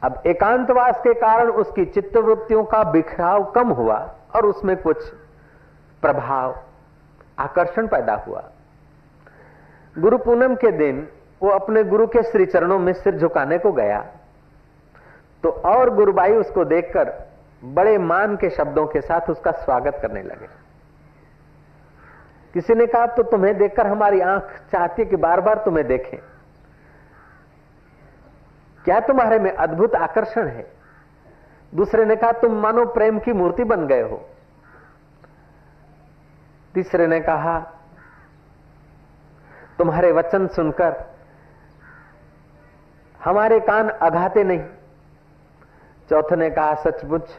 अब 0.03 0.23
एकांतवास 0.27 0.99
के 0.99 1.15
कारण 1.15 1.51
उसकी 1.53 1.85
चित्तवृत्तियों 1.85 2.65
का 2.65 2.83
बिखराव 2.85 3.45
कम 3.45 3.69
हुआ 3.71 3.99
और 4.37 4.47
उसमें 4.47 4.77
कुछ 4.77 5.05
प्रभाव, 6.03 6.55
आकर्षण 7.39 7.87
पैदा 7.87 8.15
हुआ। 8.27 8.43
गुरु 9.97 10.19
पूनम 10.19 10.55
के 10.55 10.71
दिन 10.71 11.07
वो 11.43 11.51
अपने 11.51 11.85
गुरु 11.85 12.07
के 12.07 12.23
श्री 12.23 12.47
चरणों 12.47 12.79
में 12.79 12.93
सिर 12.93 13.19
झुकाने 13.19 13.59
को 13.59 13.73
गया। 13.73 13.99
तो 15.45 15.51
और 15.67 15.95
गुरुबाई 15.95 16.33
उसको 16.33 16.65
देखकर 16.65 17.13
बड़े 17.63 17.97
मान 17.99 18.37
के 18.37 18.51
शब्दों 18.51 18.87
के 18.87 19.01
साथ 19.01 19.31
उसका 19.31 19.51
स्वागत 19.51 19.99
करने 20.03 20.23
लगे। 20.23 20.47
किसी 22.55 22.75
ने 22.75 22.87
कहा 22.87 23.07
तो 23.07 23.23
तुम्हें 23.23 23.57
देखकर 23.59 23.87
हमारी 23.87 24.21
आँख 24.21 24.61
चाहती 24.73 25.03
है 25.03 25.09
कि 25.09 25.17
बार 25.17 25.41
बार 25.41 25.63
तुम्हें 25.65 25.87
देखें। 25.87 26.19
क्या 28.85 29.01
तुम्हारे 29.01 29.39
में 29.39 29.53
अद्भुत 29.53 29.95
आकर्षण 29.95 30.47
है? 30.47 30.73
दूसरे 31.75 32.05
ने 32.05 32.17
कहा, 32.17 32.33
तुम 32.33 32.53
मानो 32.53 32.87
प्रेम 32.87 33.19
की 33.19 33.33
मूर्ति 33.33 33.65
बन 33.65 33.87
गए 33.87 34.03
हो। 34.03 34.29
तीसरे 36.75 37.07
ने 37.07 37.21
कहा, 37.21 37.59
तुम्हारे 39.79 40.13
वचन 40.13 40.47
सुनकर 40.47 41.15
हमारे 43.25 43.61
कान 43.61 43.89
अघाते 43.89 44.45
नहीं। 44.45 44.65
चौथे 46.11 46.37
ने 46.37 46.51
कहा, 46.51 46.75
सचमुच, 46.75 47.31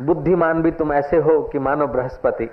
बुद्धिमान 0.00 0.62
भी 0.62 0.70
तुम 0.70 0.92
ऐसे 0.92 1.16
हो 1.16 1.42
कि 1.42 1.58
मानो 1.58 1.86
बृहस्पति। 1.86 2.50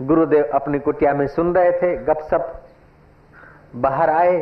गुरुदेव 0.00 0.50
अपनी 0.54 0.78
कुटिया 0.78 1.12
में 1.14 1.26
सुन 1.26 1.54
रहे 1.54 1.72
थे 1.72 1.96
गपसप 1.96 2.62
बाहर 3.76 4.10
आए 4.10 4.40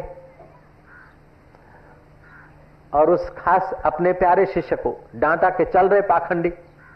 और 2.93 3.11
उस 3.11 3.29
खास 3.39 3.73
अपने 3.85 4.13
प्यारे 4.13 4.47
शिष्य 4.47 4.77
को, 4.77 4.97
डांटा 5.17 5.51
के 5.51 5.65
चल 5.65 5.89
रहे 5.89 6.01
पाखंडी, 6.01 6.49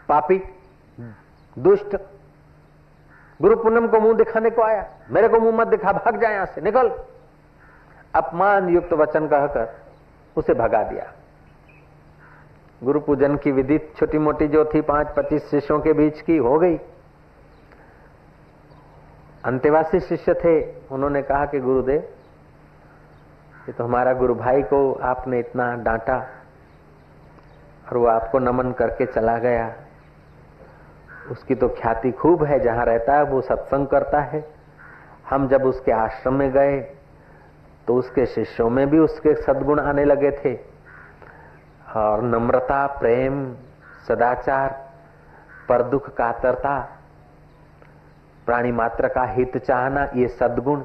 पापी, 0.09 0.41
दुष्ट। 1.57 1.95
गुरु 3.39 3.55
पूनम 3.55 3.87
को 3.87 3.99
मुँह 3.99 4.17
दिखाने 4.17 4.49
को 4.49 4.61
आया, 4.61 4.85
मेरे 5.11 5.27
को 5.27 5.39
मुँह 5.39 5.57
मत 5.57 5.67
दिखा, 5.67 5.91
भाग 5.91 6.21
जाए 6.21 6.33
यहाँ 6.33 6.45
से, 6.45 6.61
निकल। 6.61 6.91
अपमान 8.15 8.69
युक्त 8.69 8.93
वचन 8.93 9.27
कहकर 9.27 9.75
उसे 10.35 10.53
भगा 10.53 10.83
दिया। 10.83 11.11
गुरु 12.81 12.99
पूजन 12.99 13.35
की 13.35 13.51
विधि 13.51 13.77
छोटी 13.97 14.17
मोटी 14.17 14.47
जो 14.47 14.65
थी, 14.65 14.81
पाँच 14.81 15.07
पच्चीस 15.17 15.49
शिष्यों 15.51 15.79
के 15.79 15.93
बीच 15.93 16.21
की 16.21 16.37
हो 16.37 16.57
गई। 16.59 16.77
अंत्यवासी 19.43 19.99
शिष्य 19.99 20.33
थे, 20.33 20.61
उन्होंने 20.91 21.21
कहा 21.21 21.45
कि 21.45 21.59
गुरुदेव, 21.59 21.99
ये 23.67 23.71
तो 23.71 23.83
हमारा 23.83 24.13
गुरु 24.13 24.35
भाई 24.35 24.61
को 24.63 24.93
आपने 24.93 25.39
इतना 25.39 25.73
डांटा 25.75 26.17
और 27.89 27.97
वो 27.97 28.07
आपको 28.07 28.39
नमन 28.39 28.71
करके 28.71 29.05
चला 29.05 29.37
गया। 29.37 29.73
उसकी 31.31 31.55
तो 31.55 31.69
ख्याति 31.69 32.11
खूब 32.11 32.43
है, 32.43 32.59
जहाँ 32.59 32.85
रहता 32.85 33.15
है 33.15 33.23
वो 33.23 33.41
सत्संग 33.41 33.87
करता 33.87 34.21
है। 34.21 34.43
हम 35.29 35.47
जब 35.47 35.65
उसके 35.65 35.91
आश्रम 35.91 36.33
में 36.33 36.51
गए 36.51 36.79
तो 37.87 37.95
उसके 37.95 38.25
शिष्यों 38.25 38.69
में 38.69 38.89
भी 38.89 38.99
उसके 38.99 39.33
सद्गुण 39.35 39.79
आने 39.79 40.05
लगे 40.05 40.31
थे। 40.31 40.55
और 41.95 42.21
नम्रता, 42.23 42.85
प्रेम, 42.99 43.53
सदाचार, 44.07 44.69
पर 45.69 45.83
दुख, 45.83 46.09
कातरता 46.15 46.77
प्राणी 48.49 48.71
मात्र 48.71 49.07
का 49.07 49.23
हित 49.23 49.57
चाहना, 49.57 50.03
ये 50.15 50.27
सद्गुण। 50.27 50.83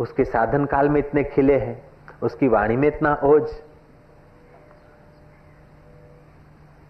उसके 0.00 0.24
साधन 0.24 0.64
काल 0.64 0.88
में 0.88 0.98
इतने 1.00 1.22
खिले 1.24 1.56
हैं, 1.58 1.82
उसकी 2.22 2.48
वाणी 2.48 2.76
में 2.76 2.88
इतना 2.88 3.14
ओझ। 3.24 3.42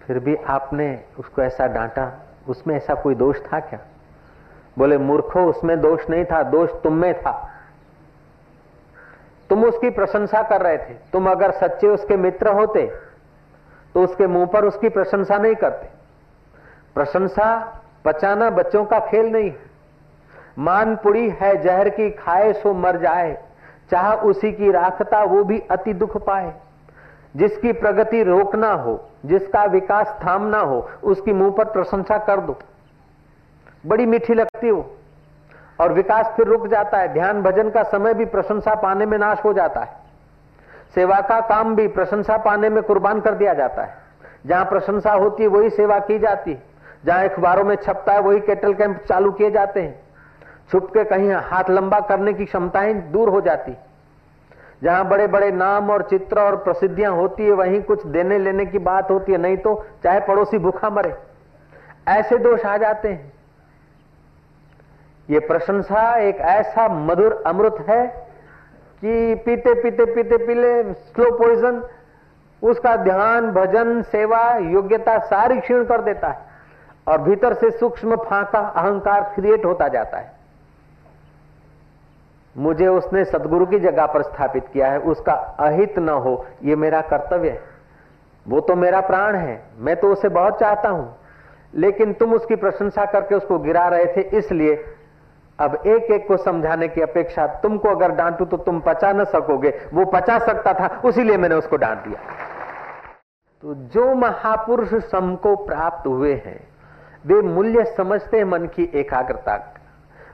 फिर 0.02 0.18
भी 0.18 0.36
आपने 0.36 0.86
उसको 1.18 1.42
ऐसा 1.42 1.66
डांटा, 1.66 2.06
उसमें 2.48 2.74
ऐसा 2.76 2.94
कोई 2.94 3.14
दोष 3.14 3.40
था 3.42 3.60
क्या? 3.60 3.78
बोले, 4.78 4.98
मूर्खो, 4.98 5.40
उसमें 5.40 5.80
दोष 5.80 6.08
नहीं 6.10 6.24
था, 6.24 6.42
दोष 6.42 6.70
तुम 6.82 6.94
में 6.94 7.20
था। 7.20 7.32
तुम 9.50 9.64
उसकी 9.64 9.90
प्रशंसा 9.90 10.42
कर 10.42 10.62
रहे 10.62 10.78
थे। 10.78 10.94
तुम 11.12 11.30
अगर 11.30 11.50
सच्चे 11.50 11.88
उसके 11.88 12.16
मित्र 12.16 12.52
होते 12.52 12.86
तो 13.94 14.04
उसके 14.04 14.26
मुँह 14.26 14.46
पर 14.46 14.64
उसकी 14.64 14.88
प्रशंसा 14.88 15.38
नहीं 15.38 15.54
करते। 15.54 15.88
प्रशंसा 16.94 17.48
पचाना 18.08 18.50
बच्चों 18.50 18.84
का 18.84 18.98
खेल 18.98 19.26
नहीं। 19.26 19.52
मान 20.58 20.96
पुड़ी 20.96 21.30
है 21.30 21.62
जहर 21.62 21.88
की, 21.88 22.10
खाए 22.10 22.52
सो 22.52 22.74
मर 22.74 22.96
जाए। 22.96 23.44
चाह 23.90 24.12
उसी 24.12 24.52
की 24.52 24.70
राखता, 24.70 25.22
वो 25.22 25.44
भी 25.44 25.62
अति 25.70 25.92
दुख 25.92 26.16
पाए। 26.16 26.54
जिसकी 27.36 27.72
प्रगति 27.72 28.22
रोकना 28.22 28.72
हो, 28.72 29.08
जिसका 29.26 29.64
विकास 29.64 30.18
थामना 30.26 30.58
हो, 30.58 30.90
उसकी 31.04 31.32
मुँह 31.32 31.50
पर 31.50 31.64
प्रशंसा 31.64 32.18
कर 32.18 32.40
दो। 32.40 32.58
बड़ी 33.86 34.06
मीठी 34.06 34.34
लगती 34.34 34.68
हो, 34.68 34.90
और 35.80 35.92
विकास 35.92 36.26
फिर 36.26 36.46
रुक 36.46 36.66
जाता 36.66 36.98
है। 36.98 37.08
ध्यान 37.08 37.42
भजन 37.42 37.70
का 37.70 37.82
समय 37.82 38.14
भी 38.14 38.24
प्रशंसा 38.24 38.74
पाने 38.74 39.06
में 39.06 39.18
नाश 39.18 39.44
हो 39.44 39.52
जाता 39.52 39.80
है। 39.80 39.92
सेवा 40.94 41.20
का 41.20 41.40
काम 41.40 41.76
भी 41.76 41.88
प्रशंसा 41.88 42.36
पाने 42.36 42.68
में 42.68 42.82
कुर्बान 42.82 43.20
कर 43.20 43.34
दिया 43.34 43.54
जाता 43.54 43.82
है। 43.82 43.94
जहाँ 44.46 44.64
प्रशंसा 44.64 45.12
होती 45.12 45.42
है, 45.42 45.48
वही 45.48 45.70
सेवा 45.70 45.98
की 45.98 46.18
जाती 46.18 46.52
है। 46.52 46.77
जहाँ 47.08 47.24
अखबारों 47.24 47.64
में 47.64 47.76
छपता 47.76 48.12
है, 48.12 48.20
वही 48.20 48.40
कैटल 48.40 48.74
कैंप 48.74 48.96
चालू 49.08 49.32
किए 49.32 49.50
जाते 49.50 49.80
हैं। 49.80 50.00
छुप 50.72 50.86
के 50.86 51.04
कहीं 51.04 51.32
हाथ 51.32 51.70
लंबा 51.70 52.00
करने 52.00 52.32
की 52.32 52.44
क्षमताएँ 52.44 52.94
दूर 52.94 53.28
हो 53.28 53.40
जाती। 53.40 53.76
जहाँ 54.82 55.08
बड़े 55.08 55.26
बड़े 55.26 55.50
नाम 55.50 55.90
और 55.90 56.02
चित्र 56.02 56.40
और 56.40 56.56
प्रसिद्धियाँ 56.56 57.12
होती 57.12 57.44
है, 57.44 57.52
वहीं 57.52 57.82
कुछ 57.82 58.06
देने 58.06 58.38
लेने 58.38 58.66
की 58.66 58.78
बात 58.78 59.10
होती 59.10 59.32
है, 59.32 59.38
नहीं 59.38 59.56
तो 59.56 59.86
चाहे 60.04 60.20
पड़ोसी 60.20 60.58
भूखा 60.58 60.90
मरे। 60.90 61.14
ऐसे 62.08 62.38
दोष 62.38 62.64
आ 62.66 62.76
जाते 62.76 63.08
हैं। 63.08 63.32
ये 65.30 65.38
प्रशंसा 65.38 66.16
एक 66.18 66.36
ऐसा 66.36 66.88
मधुर 66.88 67.42
अमृत 67.46 67.84
है 67.88 68.06
कि 69.02 69.34
पीते 69.34 69.74
पीते 69.74 70.04
पीते, 70.04 70.36
पीले 70.36 70.92
स्लो 70.92 71.30
पॉइजन 71.38 71.82
उसका 72.62 72.96
ध्यान, 72.96 73.50
भजन, 73.50 74.02
सेवा, 74.02 74.56
योग्यता 74.56 75.18
सारी 75.18 75.60
क्षीण 75.60 75.84
कर 75.84 76.02
देता 76.02 76.28
है। 76.28 76.48
और 77.08 77.20
भीतर 77.22 77.54
से 77.54 77.70
सूक्ष्म 77.70 78.16
फांका 78.22 78.58
अहंकार 78.58 79.22
क्रिएट 79.34 79.64
होता 79.64 79.88
जाता 79.88 80.18
है। 80.18 80.36
मुझे 82.56 82.86
उसने 82.88 83.24
सदगुरु 83.24 83.66
की 83.66 83.78
जगह 83.80 84.06
पर 84.06 84.22
स्थापित 84.22 84.66
किया 84.68 84.90
है, 84.92 84.98
उसका 85.00 85.32
अहित 85.60 85.98
न 85.98 86.08
हो, 86.08 86.44
ये 86.62 86.76
मेरा 86.76 87.00
कर्तव्य 87.02 87.50
है। 87.50 87.60
वो 88.46 88.60
तो 88.60 88.74
मेरा 88.76 89.00
प्राण 89.02 89.36
है, 89.36 89.62
मैं 89.78 89.96
तो 89.96 90.12
उसे 90.12 90.28
बहुत 90.30 90.58
चाहता 90.60 90.88
हूँ, 90.88 91.14
लेकिन 91.74 92.12
तुम 92.14 92.32
उसकी 92.34 92.56
प्रशंसा 92.56 93.04
करके 93.06 93.34
उसको 93.34 93.58
गिरा 93.58 93.86
रहे 93.88 94.06
थे, 94.06 94.20
इसलिए 94.38 94.74
अब 95.58 95.74
एक 95.76 96.10
एक 96.12 96.26
को 96.28 96.36
समझाने 96.36 96.88
की 96.88 97.00
अपेक्षा 97.00 97.46
तुमको 97.58 97.88
अगर 97.88 98.12
डांटू 98.14 98.44
तो 98.44 98.56
तुम 98.58 98.80
पचा 98.80 99.12
न 99.12 99.24
सकोगे, 99.26 99.70
वो 99.92 100.04
पचा 100.12 100.38
सकता 100.38 100.72
था, 100.72 100.88
उसीलिए 101.04 101.36
मैंने 101.36 101.54
उसको 101.54 101.76
डांट 101.76 101.98
दिया। 101.98 102.20
तो 103.62 103.74
जो 103.92 104.14
महापुरुष 104.14 104.94
सम 105.04 105.34
को 105.36 105.54
प्राप्त 105.64 106.06
हुए 106.06 106.34
हैं 106.36 106.58
वे 107.24 107.40
मूल्य 107.42 107.84
समझते 107.96 108.44
मन 108.44 108.66
की 108.66 108.90
एकाग्रता 108.94 109.56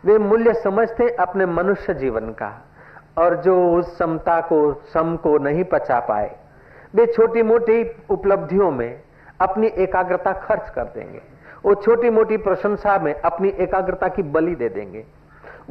वे 0.04 0.18
मूल्य 0.18 0.52
समझते 0.54 1.08
अपने 1.16 1.46
मनुष्य 1.46 1.94
जीवन 1.94 2.32
का। 2.32 2.52
और 3.18 3.36
जो 3.36 3.54
उस 3.72 3.98
समता 3.98 4.40
को, 4.40 4.58
सम 4.92 5.16
को 5.16 5.36
नहीं 5.38 5.64
पचा 5.64 5.98
पाए, 6.00 6.30
वे 6.94 7.06
छोटी 7.06 7.42
मोटी 7.42 7.82
उपलब्धियों 8.10 8.70
में 8.70 9.00
अपनी 9.40 9.66
एकाग्रता 9.66 10.32
खर्च 10.32 10.70
कर 10.70 10.84
देंगे। 10.84 11.20
वो 11.64 11.74
छोटी 11.74 12.10
मोटी 12.10 12.36
प्रशंसा 12.36 12.98
में 12.98 13.12
अपनी 13.14 13.48
एकाग्रता 13.58 14.08
की 14.08 14.22
बलि 14.22 14.54
दे 14.54 14.68
देंगे। 14.68 15.04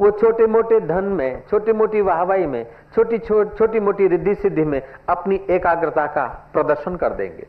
वो 0.00 0.10
छोटे 0.10 0.46
मोटे 0.46 0.80
धन 0.80 1.04
में 1.04 1.42
छोटी 1.50 1.72
मोटी 1.72 2.00
वाहवाई 2.00 2.46
में, 2.46 2.66
छोटी 2.94 3.18
छोटी 3.18 3.80
मोटी 3.80 4.06
रिद्धि 4.06 4.34
सिद्धि 4.34 4.64
में 4.64 4.80
अपनी 5.08 5.40
एकाग्रता 5.50 6.06
का 6.06 6.26
प्रदर्शन 6.52 6.96
कर 6.96 7.12
देंगे। 7.12 7.46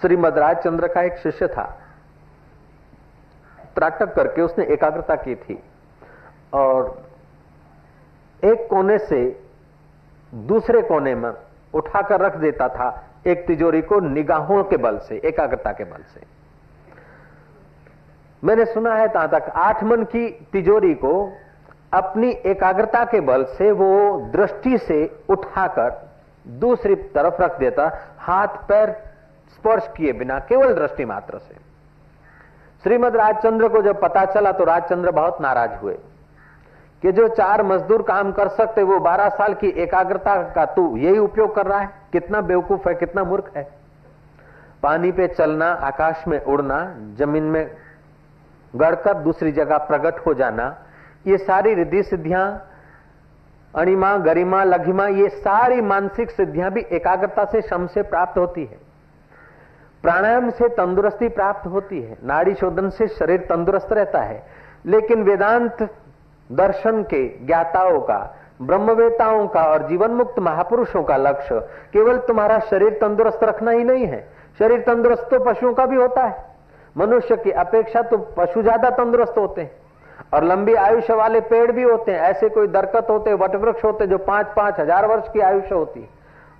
श्रीमद 0.00 0.38
राजचंद्र 0.38 0.88
का 0.88 1.02
एक 1.02 1.18
शिष्य 1.18 1.48
था। 1.48 1.64
त्राटक 3.74 4.14
करके 4.14 4.42
उसने 4.42 4.64
एकाग्रता 4.64 5.14
की 5.14 5.34
थी 5.34 5.62
और 6.52 7.08
एक 8.44 8.66
कोने 8.70 8.98
से 8.98 9.20
दूसरे 10.34 10.82
कोने 10.82 11.14
में 11.14 11.30
उठाकर 11.74 12.20
रख 12.20 12.36
देता 12.36 12.68
था 12.68 12.88
एक 13.26 13.46
तिजोरी 13.46 13.82
को 13.82 14.00
निगाहों 14.00 14.64
के 14.64 14.76
बल 14.76 14.98
से, 14.98 15.16
एकाग्रता 15.16 15.72
के 15.72 15.84
बल 15.84 16.02
से। 16.14 16.20
मैंने 18.44 18.64
सुना 18.64 18.94
है 18.94 19.08
तहां 19.08 19.28
तक 19.28 19.52
आठ 19.56 19.82
मन 19.84 20.04
की 20.04 20.28
तिजोरी 20.52 20.94
को 20.94 21.12
अपनी 21.92 22.30
एकाग्रता 22.46 23.04
के 23.04 23.20
बल 23.20 23.44
से 23.44 23.70
वो 23.72 23.90
दृष्टि 24.32 24.78
से 24.78 25.04
उठाकर 25.28 26.10
दूसरी 26.48 26.94
तरफ़ 26.94 27.42
रख 27.42 27.58
देता, 27.58 27.90
हाथ, 28.18 28.48
पैर 28.68 29.09
स्पर्श 29.54 29.88
किए 29.96 30.12
बिना, 30.12 30.38
केवल 30.38 30.74
दृष्टि 30.74 31.04
मात्र 31.04 31.38
से। 31.38 31.54
श्रीमद 32.84 33.16
राजचंद्र 33.16 33.68
को 33.68 33.82
जब 33.82 34.00
पता 34.00 34.24
चला 34.24 34.52
तो 34.52 34.64
राजचंद्र 34.64 35.10
बहुत 35.10 35.40
नाराज़ 35.40 35.70
हुए 35.70 35.98
कि 37.02 37.12
जो 37.12 37.28
चार 37.28 37.62
मजदूर 37.62 38.02
काम 38.02 38.32
कर 38.32 38.48
सकते, 38.48 38.82
वो 38.82 38.98
बारह 39.00 39.28
साल 39.28 39.54
की 39.54 39.68
एकाग्रता 39.82 40.36
का 40.52 40.64
तू 40.64 40.96
यही 40.96 41.18
उपयोग 41.18 41.54
कर 41.54 41.66
रहा 41.66 41.78
है? 41.78 41.90
कितना 42.12 42.40
बेवकूफ़ 42.40 42.88
है, 42.88 42.94
कितना 42.94 43.24
मूर्ख 43.24 43.50
है। 43.56 43.62
पानी 44.82 45.12
पे 45.12 45.26
चलना, 45.28 45.70
आकाश 45.70 46.24
में 46.28 46.44
उड़ना, 46.44 46.96
ज़मीन 47.18 47.42
में 47.42 47.70
गड़कर 48.76 49.14
दूसरी 49.14 49.52
जगह 49.52 49.78
प्रकट 49.78 50.26
हो 50.26 50.34
जाना, 50.34 50.76
ये 51.26 51.38
सारी 51.38 51.74
रिद्धि 51.74 52.02
सिद्धियाँ, 52.02 52.66
अणिमा, 53.74 54.16
गरिमा, 54.16 54.64
लघिमा, 54.64 55.06
ये 55.06 55.28
सारी 55.28 55.80
मानसिक 55.80 56.30
सिद्धियाँ 56.30 56.70
भी 56.70 56.80
एकाग्रता 56.92 57.44
से 57.44 57.62
श्रम 57.62 57.86
से 57.86 58.02
प्राप्त 58.02 58.38
होती 58.38 58.64
है। 58.64 58.89
प्राणायाम 60.04 60.50
से 60.50 60.68
तंदुरुस्ती 60.70 61.28
प्राप्त 61.30 61.66
होती 61.66 62.00
है। 62.02 62.16
नाड़ी 62.24 62.54
शोधन 62.54 62.88
से 62.90 63.06
शरीर 63.08 63.40
तंदुरुस्त 63.48 63.92
रहता 63.92 64.20
है। 64.20 64.42
लेकिन 64.86 65.22
वेदांत 65.22 65.82
दर्शन 66.50 67.02
के 67.04 67.26
ज्ञाताओं 67.46 67.98
का, 68.00 68.18
ब्रह्मवेताओं 68.62 69.46
का 69.48 69.62
और 69.64 69.86
जीवन 69.88 70.10
मुक्त 70.12 70.38
महापुरुषों 70.38 71.02
का 71.02 71.16
लक्ष्य 71.18 71.58
केवल 71.92 72.16
तुम्हारा 72.18 72.58
शरीर 72.60 72.98
तंदुरुस्त 73.00 73.44
रखना 73.44 73.70
ही 73.70 73.84
नहीं 73.84 74.06
है। 74.06 74.20
शरीर 74.58 74.80
तंदुरुस्त 74.80 75.28
तो 75.30 75.38
पशुओं 75.44 75.72
का 75.74 75.86
भी 75.86 75.96
होता 75.96 76.24
है। 76.24 76.48
मनुष्य 76.96 77.36
की 77.36 77.50
अपेक्षा 77.52 78.02
तो 78.02 78.16
पशु 78.36 78.62
ज़्यादा 78.62 78.90
तंदुरुस्त 78.92 79.38
होते 79.38 79.60
हैं 79.60 79.70
और 80.34 80.44
लंबी 80.44 80.74
आयुष्य 80.76 81.14
वाले 81.14 81.40
पेड़ 81.42 81.70
भी 81.72 81.82
होते 81.82 82.12
हैं। 82.12 82.20
ऐसे 82.20 82.48
कोई 82.48 82.66
दरकत 82.68 83.06
होते, 83.10 83.34
वटवृक्ष 83.34 83.84
होते 83.84 84.06
जो 84.06 84.18
पाँच 84.20 84.46
पाँच 84.56 84.80
हज़ार 84.80 85.06
वर्ष 85.06 85.28
की 85.32 85.40
आयुष्य 85.42 85.74
होती 85.74 86.00
है। 86.00 86.08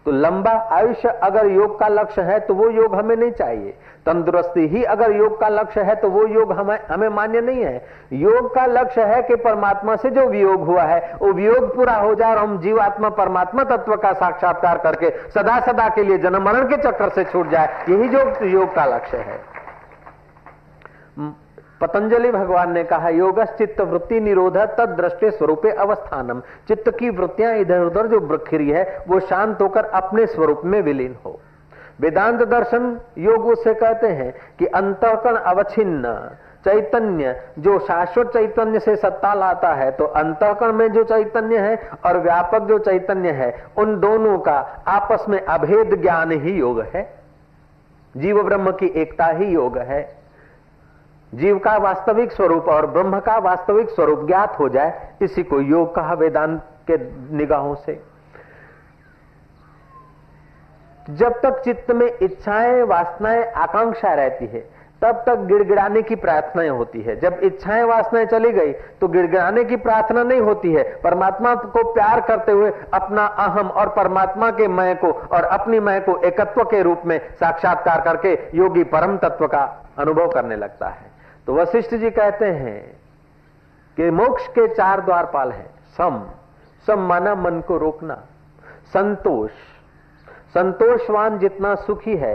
तो 0.06 0.10
लंबा 0.12 0.50
आयुष्य 0.72 1.08
अगर 1.22 1.46
योग 1.46 1.78
का 1.80 1.88
लक्ष्य 1.88 2.22
है 2.22 2.38
तो 2.40 2.54
वो 2.54 2.68
योग 2.70 2.94
हमें 2.94 3.16
नहीं 3.16 3.30
चाहिए। 3.30 3.74
तंदुरुस्ती 4.06 4.66
ही 4.68 4.82
अगर 4.84 5.12
योग 5.12 5.38
का 5.40 5.48
लक्ष्य 5.48 5.80
है 5.80 5.94
तो 5.94 6.08
वो 6.10 6.26
योग 6.26 6.52
हमें 6.52 6.78
हमें 6.90 7.08
मान्य 7.08 7.40
नहीं 7.40 7.64
है। 7.64 7.84
योग 8.12 8.54
का 8.54 8.64
लक्ष्य 8.66 9.04
है 9.04 9.20
कि 9.22 9.36
परमात्मा 9.38 9.96
से 9.96 10.10
जो 10.10 10.26
वियोग 10.26 10.64
हुआ 10.66 10.82
है, 10.82 11.14
वो 11.22 11.32
वियोग 11.32 11.74
पूरा 11.76 11.94
हो 11.94 12.14
जाए 12.14 12.30
और 12.30 12.38
हम 12.38 12.58
जीवात्मा 12.60 13.08
परमात्मा 13.10 13.64
तत्व 13.66 13.96
का 13.96 14.12
साक्षात्कार 14.14 14.78
करके 14.78 15.10
सदा 15.30 15.58
सदा 15.60 15.88
के 15.88 16.02
लिए 16.02 16.18
जन्म 16.18 16.44
मरण 16.44 16.68
के 16.68 16.76
चक्कर 16.82 17.08
से 17.08 17.24
छूट 17.24 17.50
जाए। 17.50 17.84
यही 17.88 18.08
जो 18.08 18.46
योग 18.48 18.74
का 18.74 18.84
लक्ष्य 18.86 19.16
है। 19.18 19.38
पतंजलि 21.80 22.30
भगवान 22.30 22.72
ने 22.72 22.82
कहा 22.84 23.08
योग 23.08 23.42
चित्त 23.56 23.80
वृत्ति 23.80 24.20
निरोध 24.20 24.56
तद 24.78 24.96
दृष्टि 24.96 25.30
स्वरूपे 25.30 25.70
अवस्थानम। 25.78 26.40
चित्त 26.68 26.90
की 26.98 27.10
वृत्तियाँ 27.10 27.54
इधर 27.56 27.80
उधर 27.80 28.06
जो 28.06 28.20
ब्रखिरी 28.20 28.70
है, 28.70 29.04
वो 29.08 29.20
शांत 29.20 29.62
होकर 29.62 29.84
अपने 29.84 30.26
स्वरूप 30.26 30.62
में 30.64 30.80
विलीन 30.82 31.16
हो। 31.24 31.38
वेदांत 32.00 32.42
दर्शन 32.42 32.96
योग 33.18 33.46
उसे 33.46 33.74
कहते 33.74 34.08
हैं 34.08 34.32
कि 34.58 34.66
अंतकण 34.66 35.36
अवच्छिन्न, 35.36 36.14
चैतन्य, 36.64 37.34
जो 37.58 37.78
शाश्वत 37.78 38.28
चैतन्य 38.28 38.80
से 38.80 38.94
सत्ता 38.96 39.32
लाता 39.34 39.72
है 39.74 39.90
तो 39.90 40.04
अंतकण 40.04 40.72
में 40.72 40.90
जो 40.92 41.04
चैतन्य 41.04 41.58
है 41.58 41.76
और 42.06 42.18
व्यापक 42.18 42.62
जो 42.62 42.78
चैतन्य 42.78 43.30
है, 43.30 43.52
उन 43.78 43.98
दोनों 44.00 44.38
का 44.38 44.58
आपस 44.88 45.24
में 45.28 45.40
अभेद 45.40 46.00
ज्ञान 46.02 46.32
ही 46.32 46.52
योग 46.52 46.80
है। 46.94 47.02
जीव 48.14 48.42
ब्रह्म 48.42 48.70
की 48.72 48.92
एकता 48.96 49.26
ही 49.26 49.46
योग 49.46 49.78
है। 49.78 50.19
जीव 51.32 51.58
का 51.58 51.76
वास्तविक 51.76 52.32
स्वरूप 52.32 52.68
और 52.68 52.86
ब्रह्म 52.86 53.18
का 53.20 53.36
वास्तविक 53.38 53.90
स्वरूप 53.90 54.26
ज्ञात 54.26 54.58
हो 54.58 54.68
जाए, 54.68 55.16
इसी 55.22 55.42
को 55.42 55.60
योग 55.60 55.94
कहा 55.94 56.14
वेदांत 56.14 56.60
के 56.90 56.96
निगाहों 57.36 57.74
से। 57.76 58.00
जब 61.10 61.40
तक 61.40 61.60
चित्त 61.64 61.90
में 61.90 62.10
इच्छाएँ, 62.12 62.82
वासनाएँ, 62.82 63.44
आकांक्षा 63.44 64.14
रहती 64.14 64.46
है, 64.46 64.60
तब 65.02 65.22
तक 65.26 65.38
गिड़गिड़ाने 65.46 66.02
की 66.02 66.16
प्रार्थनाएँ 66.16 66.68
होती 66.70 67.02
है। 67.02 67.14
जब 67.20 67.38
इच्छाएँ, 67.42 67.82
वासनाएँ 67.84 68.26
चली 68.26 68.50
गई 68.52 68.72
तो 68.72 69.08
गिड़गिड़ाने 69.08 69.64
की 69.64 69.76
प्रार्थना 69.78 70.22
नहीं 70.22 70.40
होती 70.40 70.72
है। 70.72 70.82
परमात्मा 71.02 71.54
को 71.54 71.92
प्यार 71.92 72.20
करते 72.20 72.52
हुए 72.52 72.72
अपना 72.94 73.26
अहम 73.44 73.68
और 73.70 73.88
परमात्मा 73.88 74.50
के 74.50 74.68
मय 74.68 74.94
को 74.94 75.12
और 75.28 75.44
अपनी 75.44 75.80
मय 75.80 76.00
को 76.00 76.16
एकत्व 76.18 76.64
के 76.64 76.82
रूप 76.82 77.02
में 77.06 77.18
साक्षात्कार 77.30 78.00
करके 78.00 78.34
योगी 78.54 78.84
परम 78.86 79.16
तत्व 79.18 79.46
का 79.46 79.64
अनुभव 79.98 80.28
करने 80.28 80.56
लगता 80.56 80.88
है। 80.88 81.09
तो 81.46 81.55
वशिष्ठ 81.55 81.94
जी 81.94 82.11
कहते 82.11 82.46
हैं 82.46 82.81
कि 83.96 84.11
मोक्ष 84.11 84.46
के 84.48 84.66
चार 84.68 85.00
द्वारपाल 85.00 85.53
हैं। 85.53 85.70
सम 85.96 86.22
सम 86.87 87.00
माना 87.00 87.35
मन 87.35 87.61
को 87.61 87.76
रोकना। 87.79 88.14
संतोष, 88.92 89.50
संतोषवान 90.55 91.38
जितना 91.38 91.74
सुखी 91.76 92.16
है, 92.16 92.35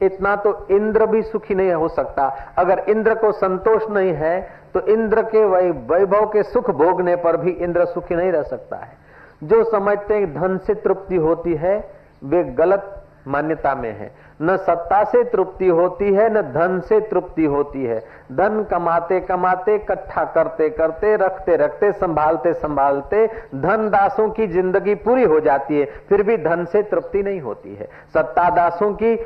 इतना 0.00 0.34
तो 0.36 0.66
इंद्र 0.70 1.06
भी 1.06 1.22
सुखी 1.22 1.54
नहीं 1.54 1.72
हो 1.72 1.88
सकता। 1.88 2.26
अगर 2.58 2.78
इंद्र 2.88 3.14
को 3.14 3.32
संतोष 3.32 3.88
नहीं 3.90 4.12
है 4.12 4.40
तो 4.74 4.80
इंद्र 4.92 5.22
के 5.24 5.44
वैभव 5.44 6.26
के 6.26 6.42
सुख 6.42 6.70
भोगने 6.70 7.16
पर 7.16 7.36
भी 7.36 7.50
इंद्र 7.50 7.84
सुखी 7.84 8.14
नहीं 8.14 8.32
रह 8.32 8.42
सकता 8.42 8.76
है। 8.76 8.96
जो 9.44 9.62
समझते 9.64 10.14
हैं 10.14 10.32
धन 10.34 10.58
से 10.58 10.74
तृप्ति 10.74 11.16
होती 11.16 11.54
है, 11.54 11.78
वे 12.24 12.42
गलत 12.44 13.03
मान्यता 13.28 13.74
में 13.74 13.92
है। 13.92 14.10
न 14.42 14.56
सत्ता 14.56 15.02
से 15.04 15.22
तृप्ति 15.24 15.66
होती 15.68 16.12
है, 16.14 16.28
न 16.30 16.42
धन 16.52 16.80
से 16.80 17.00
तृप्ति 17.00 17.44
होती 17.44 17.84
है। 17.84 17.98
धन 18.32 18.62
कमाते 18.70 19.20
कमाते, 19.20 19.74
इकट्ठा 19.74 20.24
करते 20.24 20.68
करते, 20.70 21.14
रखते 21.16 21.56
रखते, 21.56 21.92
संभालते 21.92 22.52
संभालते, 22.52 23.26
धन 23.54 23.88
दासों 23.90 24.28
की 24.30 24.46
ज़िंदगी 24.46 24.94
पूरी 24.94 25.24
हो 25.24 25.40
जाती 25.40 25.80
है, 25.80 25.86
फिर 26.08 26.22
भी 26.22 26.36
धन 26.36 26.64
से 26.64 26.82
तृप्ति 26.82 27.22
नहीं 27.22 27.40
होती 27.40 27.74
है। 27.74 27.88
सत्ता 28.14 28.48
दासों 28.50 28.92
की 28.92 29.16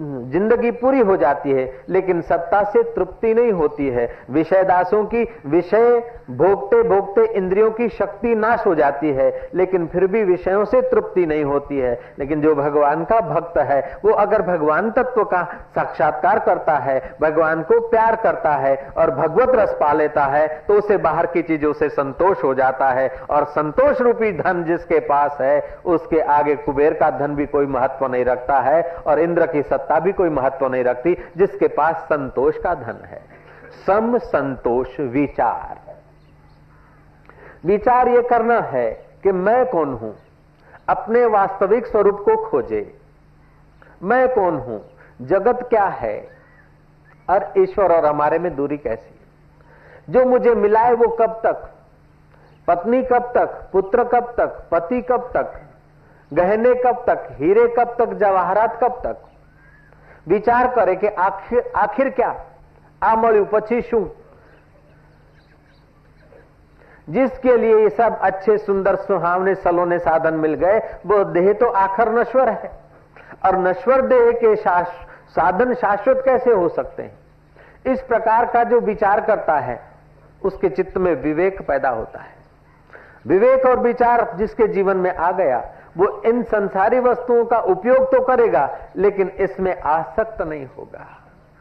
ज़िंदगी 0.00 0.70
पूरी 0.72 1.00
हो 1.00 1.16
जाती 1.16 1.50
है, 1.50 1.64
लेकिन 1.88 2.20
सत्ता 2.22 2.62
से 2.64 2.82
तृप्ति 2.92 3.32
नहीं 3.34 3.52
होती 3.52 3.88
है। 3.88 4.08
विषय 4.30 4.62
दासों 4.64 5.04
की 5.04 5.22
विषय 5.46 5.98
भोगते 6.32 6.82
भोगते 6.84 7.24
इंद्रियों 7.32 7.70
की 7.70 7.88
शक्ति 7.90 8.34
नाश 8.36 8.66
हो 8.66 8.74
जाती 8.74 9.10
है, 9.10 9.30
लेकिन 9.54 9.86
फिर 9.86 10.06
भी 10.06 10.22
विषयों 10.24 10.64
से 10.64 10.80
तृप्ति 10.82 11.26
नहीं 11.26 11.44
होती 11.44 11.78
है। 11.78 11.92
लेकिन 12.18 12.40
जो 12.40 12.54
भगवान 12.54 13.04
का 13.04 13.20
भक्त 13.28 13.58
है, 13.60 13.80
वो 14.04 14.12
अगर 14.14 14.42
भगवान 14.42 14.90
तत्व 14.90 15.24
का 15.24 15.42
साक्षात्कार 15.74 16.38
करता 16.38 16.76
है, 16.78 16.98
भगवान 17.20 17.62
को 17.62 17.80
प्यार 17.88 18.16
करता 18.22 18.54
है 18.56 18.74
और 18.96 19.10
भगवत 19.12 19.54
रस 19.56 19.76
पा 19.80 19.92
लेता 19.92 20.24
है 20.26 20.46
तो 20.68 20.74
उसे 20.74 20.96
बाहर 20.98 21.26
की 21.26 21.42
चीज़ों 21.42 21.72
से 21.72 21.88
संतोष 21.90 22.44
हो 22.44 22.54
जाता 22.54 22.88
है। 22.90 23.08
और 23.30 23.44
संतोष 23.50 24.00
रूपी 24.00 24.32
धन 24.34 24.64
जिसके 24.64 24.98
पास 25.02 25.36
है, 25.40 25.60
उसके 25.86 26.20
आगे 26.30 26.54
कुबेर 26.56 26.94
का 26.94 27.10
धन 27.18 27.34
भी 27.34 27.46
कोई 27.48 27.66
महत्व 27.68 28.06
नहीं 28.06 28.24
रखता 28.24 28.58
है, 28.60 28.82
और 29.06 29.20
इंद्र 29.20 29.46
की 29.46 29.62
सत्ता 29.62 29.89
सत्ता 29.90 30.00
भी 30.00 30.12
कोई 30.12 30.28
महत्व 30.28 30.68
नहीं 30.68 30.84
रखती, 30.84 31.16
जिसके 31.36 31.68
पास 31.68 31.96
संतोष 31.96 32.56
का 32.56 32.74
धन 32.74 33.04
है। 33.04 33.22
सम 33.86 34.18
संतोष 34.18 35.00
विचार। 35.00 35.96
विचार 37.64 38.08
ये 38.08 38.22
करना 38.22 38.60
है 38.60 39.06
कि 39.22 39.32
मैं 39.32 39.66
कौन 39.66 39.92
हूँ? 39.94 40.16
अपने 40.88 41.26
वास्तविक 41.26 41.86
स्वरूप 41.86 42.22
को 42.24 42.48
खोजे। 42.48 42.98
मैं 44.02 44.34
कौन 44.34 44.54
हूँ? 44.56 44.90
जगत 45.22 45.66
क्या 45.68 45.84
है? 45.84 46.28
और 47.30 47.52
ईश्वर 47.58 47.96
और 47.96 48.06
हमारे 48.06 48.38
में 48.38 48.56
दूरी 48.56 48.76
कैसी? 48.76 49.20
जो 50.12 50.24
मुझे 50.24 50.54
मिला 50.54 50.80
है 50.80 50.94
वो 50.94 51.16
कब 51.16 51.40
तक? 51.46 51.74
पत्नी 52.68 53.02
कब 53.02 53.32
तक? 53.34 53.68
पुत्र 53.72 54.04
कब 54.04 54.34
तक? 54.36 54.68
पति 54.70 55.02
कब 55.02 55.30
तक? 55.36 55.62
गहने 56.32 56.74
कब 56.74 57.04
तक? 57.06 57.28
हीरे 57.30 57.68
कब 57.68 57.96
तक? 57.98 58.14
जवाहरात 58.14 58.80
कब 58.82 59.02
तक? 59.04 59.29
વિચાર 60.27 60.67
કરે 60.69 60.95
કે 60.95 61.15
આખિર 61.19 61.63
આખિર 61.75 62.09
क्या 62.11 62.29
आ 63.01 63.15
મળ્યું 63.15 63.47
પછી 63.47 63.81
શું 63.81 64.05
जिसके 67.07 67.55
लिए 67.57 67.73
ये 67.77 67.89
सब 67.91 68.13
अच्छे 68.21 68.57
सुंदर 68.59 68.95
सुहावने 68.97 69.53
सलोने 69.57 69.97
साधन 69.99 70.33
मिल 70.35 70.53
गए 70.55 70.77
वो 71.05 71.23
देह 71.33 71.51
तो 71.55 71.67
आखिर 71.77 72.09
नश्वर 72.11 72.49
है 72.51 72.71
और 73.45 73.57
नश्वर 73.59 74.01
देह 74.03 74.31
के 74.33 74.55
शाश, 74.55 74.87
साधन 75.29 75.73
शाश्वत 75.75 76.21
कैसे 76.25 76.51
हो 76.53 76.67
सकते 76.69 77.03
हैं 77.03 77.93
इस 77.93 78.01
प्रकार 78.03 78.45
का 78.47 78.63
जो 78.63 78.79
विचार 78.81 79.21
करता 79.21 79.57
है 79.59 79.79
उसके 80.41 80.69
चित्त 80.71 80.97
में 80.97 81.13
विवेक 81.21 81.61
पैदा 81.61 81.89
होता 81.91 82.21
है 82.21 82.33
विवेक 83.27 83.65
और 83.65 83.79
विचार 83.81 84.31
जिसके 84.37 84.67
जीवन 84.69 84.97
में 84.97 85.13
आ 85.13 85.31
गया 85.33 85.59
वो 85.96 86.22
इन 86.22 86.42
संसारी 86.42 86.98
वस्तुओं 86.98 87.44
का 87.44 87.58
उपयोग 87.58 88.12
तो 88.12 88.20
करेगा, 88.20 88.78
लेकिन 88.96 89.28
इसमें 89.28 89.80
आसक्त 89.80 90.42
नहीं 90.42 90.66
होगा। 90.66 91.06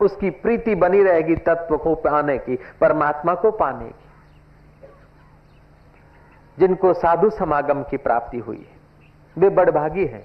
उसकी 0.02 0.30
प्रीति 0.30 0.76
बनी 0.76 1.04
रहेगी 1.04 1.36
तत्व 1.36 1.78
को 1.78 1.96
पाने 1.96 2.38
की, 2.38 2.60
परमात्मा 2.82 3.34
को 3.34 3.52
पाने 3.52 3.86
की, 3.86 4.88
जिनको 6.58 6.94
साधु 6.94 7.30
समागम 7.30 7.84
की 7.84 7.98
प्राप्ति 7.98 8.38
हुई 8.38 8.58
है। 8.58 8.80
वे 9.38 9.50
बड़भागी 9.50 10.06
हैं। 10.06 10.24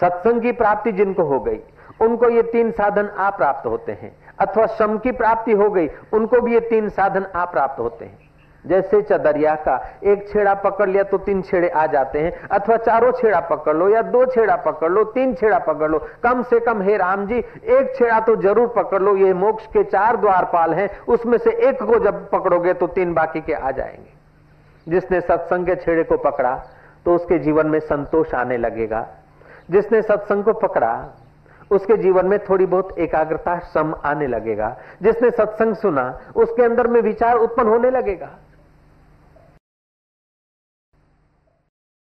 सत्संग 0.00 0.42
की 0.42 0.52
प्राप्ति 0.52 0.92
जिनको 0.92 1.22
हो 1.22 1.40
गई, 1.40 1.58
उनको 2.00 2.28
ये 2.28 2.42
तीन 2.42 2.70
साधन 2.70 3.06
अप्राप्त 3.06 3.66
होते 3.66 3.92
हैं। 3.92 4.16
अथवा 4.38 4.66
श्रम 4.66 4.98
की 4.98 5.12
प्राप्ति 5.12 5.52
हो 5.52 5.70
गई, 5.70 5.88
उनको 6.12 6.40
भी 6.40 6.54
ये 6.54 6.60
तीन 6.60 6.88
साधन 6.88 7.22
अप्राप्त 7.22 7.80
होते 7.80 8.04
हैं। 8.04 8.18
जैसे 8.66 9.00
चदरिया 9.02 9.54
का, 9.58 9.76
एक 10.04 10.28
छेड़ा 10.28 10.54
पकड़ 10.54 10.88
लिया 10.88 11.02
तो 11.02 11.18
तीन 11.18 11.42
छेड़े 11.42 11.68
आ 11.68 11.86
जाते 11.86 12.18
हैं, 12.18 12.32
अथवा 12.48 12.76
चारों 12.76 13.10
छेड़ा 13.12 13.40
पकड़ 13.40 13.76
लो 13.76 13.88
या 13.88 14.02
दो 14.02 14.24
छेड़ा 14.26 14.56
पकड़ 14.56 14.90
लो, 14.90 15.04
तीन 15.04 15.34
छेड़ा 15.34 15.58
पकड़ 15.58 15.90
लो, 15.90 15.98
कम 16.22 16.42
से 16.42 16.60
कम, 16.60 16.82
हे 16.82 16.96
राम 16.96 17.26
जी, 17.26 17.38
एक 17.68 17.94
छेड़ा 17.96 18.20
तो 18.20 18.36
ज़रूर 18.36 18.72
पकड़ 18.76 19.02
लो, 19.02 19.16
ये 19.16 19.32
मोक्ष 19.34 19.66
के 19.66 19.84
चार 19.84 20.16
द्वारपाल 20.16 20.74
हैं, 20.74 20.88
उसमें 21.08 21.36
से 21.38 21.50
एक 21.68 21.82
को 21.82 21.98
जब 21.98 22.28
पकड़ोगे 22.30 22.72
तो 22.74 22.86
तीन 22.86 23.14
बाकी 23.14 23.40
के 23.40 23.52
आ 23.52 23.70
जाएँगे। 23.70 24.14
जिसने 24.86 25.20
सत्संग 25.20 25.66
के 25.66 25.74
छेड़े 25.74 26.02
को 26.04 26.16
पकड़ा 26.16 26.54
तो 27.06 27.14
उसके 27.14 27.38
जीवन 27.38 27.66
में 27.66 27.78
संतोष 27.80 28.34
आने 28.34 28.56
लगेगा। 28.56 29.06
जिसने 29.70 30.00
सत्संग 30.02 30.44
को 30.44 30.52
पकड़ा, 30.52 30.92
उसके 31.70 31.96
जीवन 31.96 32.26
में 32.26 32.38
थोड़ी 32.40 32.66
बहुत 32.66 32.98
एकाग्रता 32.98 33.58
सम 33.74 33.94
आने 34.04 34.26
लगेगा। 34.26 34.76
जिसने 35.02 35.30
सत्संग 35.30 35.74
सुना, 35.74 36.04
उसके 36.36 36.62
अंदर 36.62 36.86
में 36.86 37.00
विचार 37.02 37.36
उत्पन्न 37.36 37.68
होने 37.68 37.90
लगेगा। 37.90 38.28